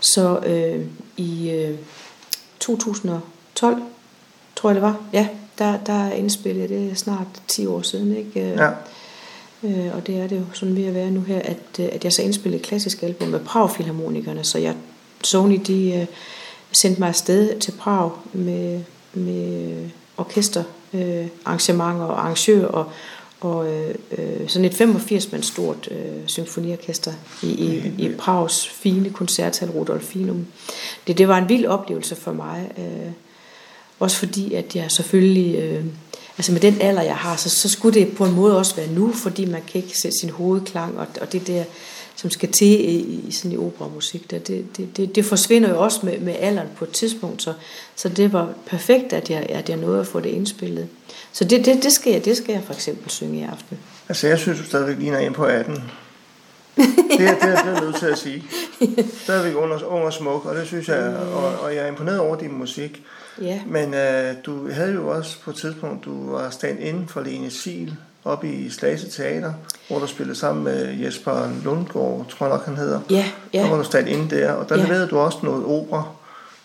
Så 0.00 0.38
øh, 0.46 0.86
i 1.16 1.50
øh, 1.50 1.78
2012, 2.60 3.82
tror 4.56 4.70
jeg 4.70 4.74
det 4.74 4.82
var, 4.82 4.96
ja, 5.12 5.28
der, 5.58 5.78
der 5.86 6.12
indspillede 6.12 6.68
det 6.68 6.98
snart 6.98 7.26
10 7.48 7.66
år 7.66 7.82
siden, 7.82 8.16
ikke? 8.16 8.50
Øh, 8.50 8.56
Ja. 8.56 8.70
Øh, 9.62 9.94
og 9.94 10.06
det 10.06 10.16
er 10.20 10.26
det 10.26 10.36
jo 10.36 10.44
sådan 10.52 10.76
ved 10.76 10.84
at 10.84 10.94
være 10.94 11.10
nu 11.10 11.20
her, 11.20 11.38
at, 11.38 11.58
øh, 11.80 11.88
at 11.92 12.04
jeg 12.04 12.12
så 12.12 12.22
indspillede 12.22 12.60
et 12.60 12.66
klassisk 12.66 13.02
album 13.02 13.28
med 13.28 13.40
Prag-filharmonikerne, 13.40 14.44
så 14.44 14.58
jeg, 14.58 14.74
Sony 15.24 15.60
de 15.66 15.92
øh, 15.94 16.06
sendte 16.72 17.00
mig 17.00 17.08
afsted 17.08 17.58
til 17.58 17.72
Prag 17.72 18.10
med, 18.32 18.80
med 19.14 19.88
orkester, 20.16 20.62
øh, 20.94 21.26
arrangementer 21.44 22.04
og 22.04 22.20
arrangører 22.20 22.66
og, 22.66 22.86
og 23.40 23.72
øh, 23.72 23.94
øh, 24.18 24.48
sådan 24.48 24.64
et 24.64 24.74
85 24.74 25.32
mand 25.32 25.42
stort 25.42 25.88
øh, 25.90 26.22
symfoniorkester 26.26 27.12
i, 27.42 27.46
i, 27.46 27.92
i 27.98 28.14
Prags 28.18 28.68
fine 28.68 29.10
koncerthal 29.10 29.70
Rudolfinum. 29.70 30.46
Det, 31.06 31.18
det 31.18 31.28
var 31.28 31.38
en 31.38 31.48
vild 31.48 31.66
oplevelse 31.66 32.16
for 32.16 32.32
mig. 32.32 32.70
Øh, 32.78 33.12
også 34.00 34.16
fordi, 34.16 34.54
at 34.54 34.76
jeg 34.76 34.90
selvfølgelig, 34.90 35.58
øh, 35.58 35.84
altså 36.38 36.52
med 36.52 36.60
den 36.60 36.80
alder, 36.80 37.02
jeg 37.02 37.16
har, 37.16 37.36
så, 37.36 37.50
så 37.50 37.68
skulle 37.68 38.00
det 38.00 38.16
på 38.16 38.24
en 38.24 38.34
måde 38.34 38.58
også 38.58 38.76
være 38.76 38.92
nu, 38.92 39.12
fordi 39.12 39.44
man 39.44 39.62
kan 39.72 39.82
ikke 39.82 39.98
sætte 39.98 40.18
sin 40.20 40.30
hovedklang, 40.30 40.98
og, 40.98 41.06
og 41.20 41.32
det 41.32 41.46
der, 41.46 41.64
som 42.16 42.30
skal 42.30 42.52
til 42.52 42.66
i, 42.90 43.20
i 43.28 43.32
sådan 43.32 43.52
i 43.52 43.56
operamusik, 43.56 44.30
der, 44.30 44.38
det, 44.38 44.76
det, 44.76 44.96
det, 44.96 45.14
det 45.14 45.24
forsvinder 45.24 45.68
jo 45.70 45.80
også 45.82 46.00
med, 46.06 46.18
med 46.18 46.34
alderen 46.38 46.68
på 46.76 46.84
et 46.84 46.90
tidspunkt, 46.90 47.42
så, 47.42 47.52
så 47.96 48.08
det 48.08 48.32
var 48.32 48.52
perfekt, 48.66 49.12
at 49.12 49.30
jeg, 49.30 49.46
at 49.48 49.68
jeg 49.68 49.76
nåede 49.76 50.00
at 50.00 50.06
få 50.06 50.20
det 50.20 50.28
indspillet. 50.30 50.88
Så 51.32 51.44
det, 51.44 51.64
det, 51.66 51.82
det, 51.82 51.92
skal 51.92 52.12
jeg, 52.12 52.24
det 52.24 52.36
skal 52.36 52.52
jeg 52.52 52.62
for 52.66 52.74
eksempel 52.74 53.10
synge 53.10 53.38
i 53.38 53.42
aften. 53.42 53.78
Altså, 54.08 54.26
jeg 54.28 54.38
synes, 54.38 54.58
du 54.58 54.64
stadigvæk 54.64 54.98
ligner 54.98 55.18
en 55.18 55.32
på 55.32 55.44
18. 55.44 55.74
Det, 56.76 56.84
er- 56.86 57.14
det, 57.16 57.28
er- 57.28 57.34
det 57.38 57.68
er 57.68 57.72
jeg 57.72 57.80
nødt 57.80 57.96
til 57.96 58.06
at 58.06 58.18
sige. 58.18 58.44
Stadigvæk 59.22 59.54
ung 59.56 59.72
og, 59.72 59.80
ung 59.92 60.04
og 60.04 60.12
smuk, 60.12 60.46
og 60.46 60.56
det 60.56 60.66
synes 60.66 60.88
jeg, 60.88 61.16
og, 61.16 61.58
og 61.60 61.74
jeg 61.74 61.84
er 61.84 61.88
imponeret 61.88 62.18
over 62.18 62.36
din 62.36 62.58
musik. 62.58 63.02
Ja, 63.40 63.60
Men 63.66 63.94
øh, 63.94 64.34
du 64.46 64.70
havde 64.72 64.92
jo 64.92 65.08
også 65.08 65.40
på 65.42 65.50
et 65.50 65.56
tidspunkt, 65.56 66.04
du 66.04 66.30
var 66.30 66.50
stand 66.50 66.78
inden 66.80 67.08
for 67.08 67.20
Lene 67.20 67.50
Sil 67.60 67.90
oppe 68.24 68.52
i 68.52 68.70
Slagelse 68.70 69.10
Teater, 69.10 69.52
hvor 69.88 69.98
du 69.98 70.06
spillede 70.06 70.38
sammen 70.38 70.64
med 70.64 70.98
Jesper 71.04 71.50
Lundgaard, 71.64 72.26
tror 72.30 72.46
jeg 72.46 72.56
nok 72.56 72.64
han 72.66 72.76
hedder. 72.76 73.00
ja, 73.10 73.24
Der 73.52 73.60
var 73.62 73.68
ja. 73.70 73.76
du 73.76 73.84
stand 73.84 74.08
inde 74.08 74.36
der, 74.36 74.52
og 74.52 74.68
der 74.68 74.76
Ja. 74.76 74.82
leverede 74.82 75.06
du 75.08 75.18
også 75.18 75.38
noget 75.42 75.64
opera, 75.64 76.02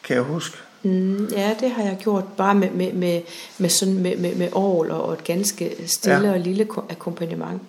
kan 0.03 0.15
jeg 0.15 0.23
huske. 0.23 0.57
Mm, 0.83 1.25
ja, 1.31 1.55
det 1.59 1.69
har 1.71 1.83
jeg 1.83 1.97
gjort 2.03 2.23
bare 2.37 2.55
med, 2.55 2.69
med, 2.71 2.93
med, 2.93 3.21
med, 3.57 3.69
sådan, 3.69 3.93
med, 3.97 4.17
med, 4.17 4.35
med 4.35 4.49
orgel 4.51 4.91
og 4.91 5.13
et 5.13 5.23
ganske 5.23 5.75
stille 5.87 6.27
ja. 6.27 6.33
og 6.33 6.39
lille 6.39 6.67
akkompagnement. 6.89 7.61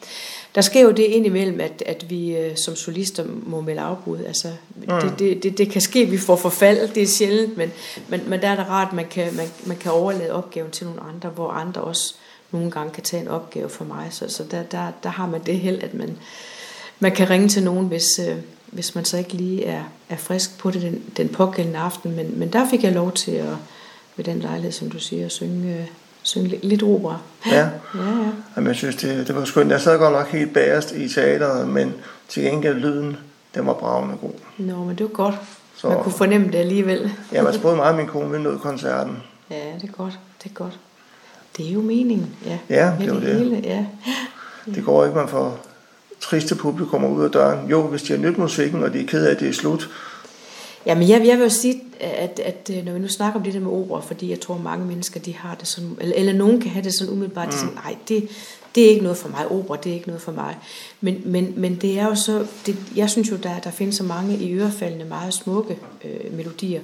Der 0.55 0.61
sker 0.61 0.81
jo 0.81 0.91
det 0.91 1.03
indimellem, 1.03 1.61
at, 1.61 1.83
at 1.87 2.11
vi 2.11 2.37
øh, 2.37 2.57
som 2.57 2.77
solister 2.77 3.25
må 3.47 3.61
melde 3.61 3.81
afbud. 3.81 4.19
Altså, 4.27 4.49
mm. 4.77 4.87
det, 5.01 5.19
det, 5.19 5.43
det, 5.43 5.59
det 5.59 5.71
kan 5.71 5.81
ske, 5.81 5.99
at 5.99 6.11
vi 6.11 6.19
får 6.19 6.37
forfald, 6.37 6.89
det 6.95 7.03
er 7.03 7.07
sjældent, 7.07 7.57
men, 7.57 7.73
men, 8.09 8.21
men 8.27 8.41
der 8.41 8.49
er 8.49 8.57
det 8.57 8.69
rart, 8.69 8.89
at 8.89 8.95
man 8.95 9.07
kan, 9.11 9.37
man, 9.37 9.47
man 9.67 9.77
kan 9.77 9.93
overlade 9.93 10.33
opgaven 10.33 10.71
til 10.71 10.87
nogle 10.87 11.01
andre, 11.15 11.29
hvor 11.29 11.51
andre 11.51 11.81
også 11.81 12.15
nogle 12.51 12.71
gange 12.71 12.93
kan 12.93 13.03
tage 13.03 13.23
en 13.23 13.29
opgave 13.29 13.69
for 13.69 13.85
mig. 13.85 14.09
Så, 14.11 14.29
så 14.29 14.45
der, 14.51 14.63
der, 14.63 14.93
der 15.03 15.09
har 15.09 15.27
man 15.27 15.41
det 15.47 15.59
held, 15.59 15.83
at 15.83 15.95
man, 15.95 16.19
man 17.01 17.13
kan 17.13 17.31
ringe 17.31 17.49
til 17.49 17.63
nogen, 17.63 17.87
hvis, 17.87 18.07
øh, 18.29 18.37
hvis 18.67 18.95
man 18.95 19.05
så 19.05 19.17
ikke 19.17 19.33
lige 19.33 19.65
er, 19.65 19.83
er 20.09 20.17
frisk 20.17 20.59
på 20.59 20.71
det 20.71 20.83
den, 20.83 21.03
den 21.17 21.29
pågældende 21.29 21.79
aften. 21.79 22.17
Men, 22.17 22.39
men 22.39 22.53
der 22.53 22.69
fik 22.71 22.85
jeg 22.85 22.93
lov 22.93 23.13
til 23.13 23.33
at, 23.33 23.57
ved 24.17 24.25
den 24.25 24.41
lejlighed, 24.41 24.73
som 24.73 24.91
du 24.91 24.99
siger, 24.99 25.27
at 25.27 25.33
synge, 25.33 25.75
øh, 25.75 25.87
synge 26.23 26.49
lidt 26.63 26.83
opera. 26.83 27.19
Ja, 27.47 27.57
ja, 27.57 27.69
ja. 27.95 28.31
Jamen, 28.57 28.69
jeg 28.69 28.77
synes, 28.77 28.97
det, 28.97 29.27
det 29.27 29.35
var 29.37 29.45
skønt. 29.45 29.71
Jeg 29.71 29.81
sad 29.81 29.99
godt 29.99 30.13
nok 30.13 30.29
helt 30.29 30.55
bagerst 30.55 30.93
i 30.93 31.09
teateret, 31.09 31.69
men 31.69 31.95
til 32.29 32.43
gengæld 32.43 32.77
lyden, 32.77 33.17
den 33.55 33.67
var 33.67 33.75
bravende 33.75 34.17
god. 34.17 34.33
Nå, 34.59 34.85
men 34.85 34.99
det 34.99 35.05
var 35.05 35.13
godt. 35.13 35.35
Så, 35.77 35.89
man 35.89 36.03
kunne 36.03 36.13
fornemme 36.13 36.47
det 36.47 36.55
alligevel. 36.59 37.13
ja, 37.33 37.43
man 37.43 37.55
spurgte 37.55 37.77
meget 37.77 37.97
min 37.97 38.07
kone 38.07 38.45
ved 38.45 38.59
koncerten. 38.59 39.23
Ja, 39.51 39.73
det 39.81 39.89
er 39.89 39.93
godt. 39.93 40.19
Det 40.43 40.51
er 40.51 40.55
godt. 40.55 40.79
Det 41.57 41.69
er 41.69 41.71
jo 41.71 41.81
meningen, 41.81 42.37
ja. 42.47 42.59
Ja, 42.69 42.93
det 42.99 43.09
er 43.09 43.13
det, 43.13 43.23
det. 43.23 43.37
Hele, 43.37 43.61
ja. 43.65 43.87
Det 44.75 44.85
går 44.85 45.05
ikke, 45.05 45.17
man 45.17 45.29
får 45.29 45.67
triste 46.21 46.55
publikum 46.55 47.05
ud 47.05 47.25
af 47.25 47.31
døren. 47.31 47.71
Jo, 47.71 47.83
hvis 47.83 48.03
de 48.03 48.13
har 48.13 48.19
nyt 48.19 48.39
musikken, 48.39 48.83
og 48.83 48.93
de 48.93 49.01
er 49.01 49.07
ked 49.07 49.27
af, 49.27 49.31
at 49.31 49.41
det 49.41 49.49
er 49.49 49.53
slut. 49.53 49.89
Jamen, 50.87 51.09
jeg, 51.09 51.27
jeg 51.27 51.37
vil 51.37 51.43
jo 51.43 51.49
sige, 51.49 51.83
at, 52.01 52.41
at, 52.45 52.85
når 52.85 52.93
vi 52.93 52.99
nu 52.99 53.09
snakker 53.09 53.39
om 53.39 53.45
det 53.45 53.55
der 53.55 53.61
med 53.61 53.71
opera, 53.71 54.01
fordi 54.01 54.31
jeg 54.31 54.41
tror, 54.41 54.59
mange 54.59 54.87
mennesker, 54.87 55.21
de 55.21 55.35
har 55.35 55.55
det 55.55 55.69
sådan, 55.69 55.97
eller, 56.01 56.17
eller 56.17 56.33
nogen 56.33 56.61
kan 56.61 56.71
have 56.71 56.85
det 56.85 56.95
sådan 56.99 57.13
umiddelbart, 57.13 57.49
mm. 57.63 57.69
de 57.69 57.75
nej, 57.75 57.97
det, 58.09 58.29
det 58.75 58.85
er 58.85 58.89
ikke 58.89 59.03
noget 59.03 59.19
for 59.19 59.29
mig, 59.29 59.51
opera, 59.51 59.77
det 59.77 59.91
er 59.91 59.95
ikke 59.95 60.07
noget 60.07 60.23
for 60.23 60.33
mig. 60.33 60.57
Men, 61.01 61.23
men, 61.25 61.55
men 61.57 61.77
det 61.77 61.99
er 61.99 62.05
jo 62.05 62.15
så, 62.15 62.47
det, 62.67 62.77
jeg 62.97 63.11
synes 63.11 63.31
jo, 63.31 63.37
der, 63.37 63.59
der 63.59 63.71
findes 63.71 63.97
så 63.97 64.03
mange 64.03 64.37
i 64.37 64.55
ørefaldende, 64.55 65.05
meget 65.05 65.35
smukke 65.35 65.79
øh, 66.05 66.37
melodier, 66.37 66.81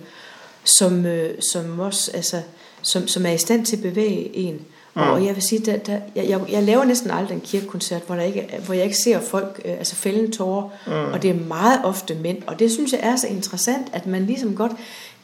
som, 0.64 1.06
øh, 1.06 1.34
som 1.52 1.80
også, 1.80 2.10
altså, 2.14 2.42
som, 2.82 3.08
som 3.08 3.26
er 3.26 3.30
i 3.30 3.38
stand 3.38 3.66
til 3.66 3.76
at 3.76 3.82
bevæge 3.82 4.36
en. 4.36 4.60
Mm. 4.94 5.02
Og 5.02 5.24
jeg 5.26 5.34
vil 5.34 5.42
sige, 5.42 5.58
der, 5.58 5.76
der, 5.76 5.98
jeg, 6.14 6.28
jeg, 6.28 6.40
jeg 6.48 6.62
laver 6.62 6.84
næsten 6.84 7.10
aldrig 7.10 7.34
en 7.34 7.40
kirkekoncert, 7.40 8.02
hvor, 8.06 8.14
der 8.14 8.22
ikke, 8.22 8.48
hvor 8.64 8.74
jeg 8.74 8.84
ikke 8.84 8.96
ser 8.96 9.20
folk 9.20 9.60
øh, 9.64 9.72
altså 9.72 9.96
fælde 9.96 10.30
tårer, 10.30 10.68
mm. 10.86 11.12
og 11.12 11.22
det 11.22 11.30
er 11.30 11.34
meget 11.34 11.80
ofte 11.84 12.14
mænd. 12.14 12.38
Og 12.46 12.58
det 12.58 12.72
synes 12.72 12.92
jeg 12.92 13.00
er 13.02 13.16
så 13.16 13.26
interessant, 13.26 13.86
at 13.92 14.06
man 14.06 14.26
ligesom 14.26 14.54
godt 14.56 14.72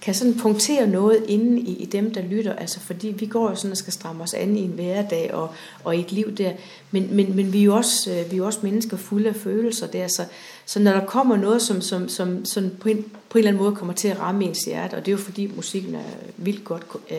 kan 0.01 0.15
sådan 0.15 0.39
punktere 0.39 0.87
noget 0.87 1.25
inde 1.29 1.61
i, 1.61 1.73
i 1.77 1.85
dem, 1.85 2.15
der 2.15 2.23
lytter. 2.23 2.53
Altså 2.53 2.81
fordi 2.81 3.09
vi 3.09 3.27
går 3.27 3.51
jo 3.51 3.57
sådan 3.57 3.71
og 3.71 3.77
skal 3.77 3.93
stramme 3.93 4.23
os 4.23 4.35
an 4.35 4.57
i 4.57 4.61
en 4.61 4.71
hverdag 4.71 5.35
og, 5.35 5.51
og 5.85 5.97
i 5.97 6.01
et 6.01 6.13
liv 6.13 6.37
der. 6.37 6.53
Men, 6.91 7.17
men, 7.17 7.37
men 7.37 7.53
vi, 7.53 7.61
er 7.61 7.65
jo 7.65 7.77
også, 7.77 8.11
øh, 8.11 8.31
vi 8.31 8.37
er 8.37 8.39
jo 8.39 8.47
også 8.47 8.59
mennesker 8.63 8.97
fulde 8.97 9.29
af 9.29 9.37
følelser 9.37 9.87
der. 9.87 10.09
Så, 10.09 10.25
så 10.67 10.81
når 10.81 10.93
der 10.93 11.07
kommer 11.07 11.37
noget, 11.37 11.63
som, 11.63 11.81
som, 11.81 12.09
som 12.09 12.45
som 12.45 12.71
på, 12.81 12.89
en, 12.89 13.05
på 13.29 13.39
en 13.39 13.39
eller 13.39 13.51
anden 13.51 13.63
måde 13.63 13.77
kommer 13.77 13.95
til 13.95 14.09
at 14.09 14.21
ramme 14.21 14.45
ens 14.45 14.65
hjerte, 14.65 14.95
og 14.95 15.07
det 15.07 15.09
er 15.09 15.13
jo 15.13 15.23
fordi 15.23 15.51
musikken 15.57 15.95
er 15.95 16.03
vildt 16.37 16.65
godt 16.65 16.83
øh, 17.11 17.17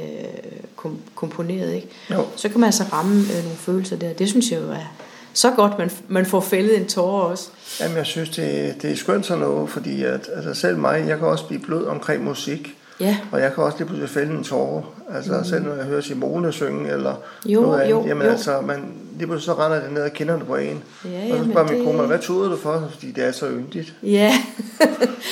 kom, 0.75 0.97
komponeret, 1.15 1.73
ikke? 1.73 1.87
Jo. 2.11 2.25
så 2.35 2.49
kan 2.49 2.59
man 2.59 2.67
altså 2.67 2.83
ramme 2.83 3.21
øh, 3.21 3.43
nogle 3.43 3.57
følelser 3.57 3.95
der. 3.95 4.13
Det 4.13 4.29
synes 4.29 4.51
jeg 4.51 4.61
jo 4.61 4.71
er 4.71 5.08
så 5.33 5.51
godt, 5.51 5.77
man, 5.77 5.91
man 6.07 6.25
får 6.25 6.41
fældet 6.41 6.77
en 6.77 6.87
tårer 6.87 7.23
også. 7.23 7.49
Jamen, 7.79 7.97
jeg 7.97 8.05
synes, 8.05 8.29
det, 8.29 8.75
det 8.81 8.91
er 8.91 8.95
skønt 8.95 9.25
sådan 9.25 9.43
noget, 9.43 9.69
fordi 9.69 10.03
at, 10.03 10.29
altså 10.35 10.53
selv 10.53 10.77
mig, 10.77 11.07
jeg 11.07 11.17
kan 11.17 11.27
også 11.27 11.47
blive 11.47 11.61
blød 11.61 11.85
omkring 11.85 12.23
musik. 12.23 12.75
Ja. 12.99 13.17
Og 13.31 13.41
jeg 13.41 13.53
kan 13.53 13.63
også 13.63 13.77
lige 13.77 13.87
pludselig 13.87 14.09
fælde 14.09 14.31
en 14.31 14.43
tårer. 14.43 14.81
Altså 15.13 15.37
mm. 15.37 15.43
selv 15.43 15.63
når 15.63 15.75
jeg 15.75 15.85
hører 15.85 16.01
Simone 16.01 16.51
synge, 16.51 16.91
eller 16.91 17.15
jo, 17.45 17.61
noget 17.61 17.79
andet. 17.79 17.91
Jo, 17.91 18.05
jamen 18.07 18.25
jo. 18.25 18.31
altså, 18.31 18.61
man, 18.61 18.93
lige 19.17 19.27
pludselig 19.27 19.45
så 19.45 19.53
render 19.53 19.81
det 19.81 19.93
ned 19.93 20.01
og 20.01 20.13
kender 20.13 20.37
det 20.37 20.47
på 20.47 20.55
en. 20.55 20.83
Ja, 21.05 21.33
og 21.33 21.37
så 21.37 21.51
spørger 21.51 21.71
min 21.71 21.85
kone, 21.85 22.07
hvad 22.07 22.19
tuder 22.19 22.49
du 22.49 22.57
for? 22.57 22.89
Fordi 22.93 23.11
det 23.11 23.23
er 23.25 23.31
så 23.31 23.49
yndigt. 23.49 23.93
Ja, 24.03 24.33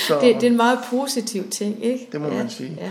så, 0.08 0.14
det, 0.22 0.36
det 0.36 0.44
er 0.44 0.52
en 0.52 0.58
meget 0.58 0.80
positiv 0.90 1.50
ting, 1.50 1.86
ikke? 1.86 2.10
Det 2.12 2.22
må 2.22 2.28
ja, 2.28 2.34
man 2.34 2.50
sige. 2.50 2.78
Ja. 2.82 2.90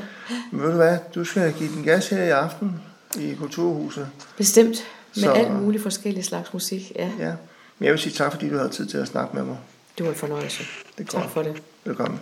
Men 0.50 0.62
ved 0.62 0.70
du 0.70 0.76
hvad, 0.76 0.98
du 1.14 1.24
skal 1.24 1.52
give 1.52 1.70
den 1.76 1.84
gas 1.84 2.08
her 2.08 2.22
i 2.22 2.30
aften 2.30 2.80
i 3.20 3.34
Kulturhuset. 3.34 4.06
Bestemt. 4.36 4.86
Med 5.16 5.24
så, 5.24 5.32
alt 5.32 5.62
muligt 5.62 5.82
forskellige 5.82 6.24
slags 6.24 6.52
musik, 6.52 6.92
ja. 6.96 7.10
ja. 7.18 7.32
Men 7.78 7.84
jeg 7.86 7.92
vil 7.92 8.00
sige 8.00 8.12
tak, 8.12 8.32
fordi 8.32 8.48
du 8.48 8.56
havde 8.56 8.70
tid 8.70 8.86
til 8.86 8.98
at 8.98 9.08
snakke 9.08 9.36
med 9.36 9.44
mig. 9.44 9.56
Det 9.98 10.06
var 10.06 10.12
en 10.12 10.18
fornøjelse. 10.18 10.64
Det 10.98 11.08
tak 11.08 11.30
for 11.30 11.42
det. 11.42 11.62
Velkommen. 11.84 12.20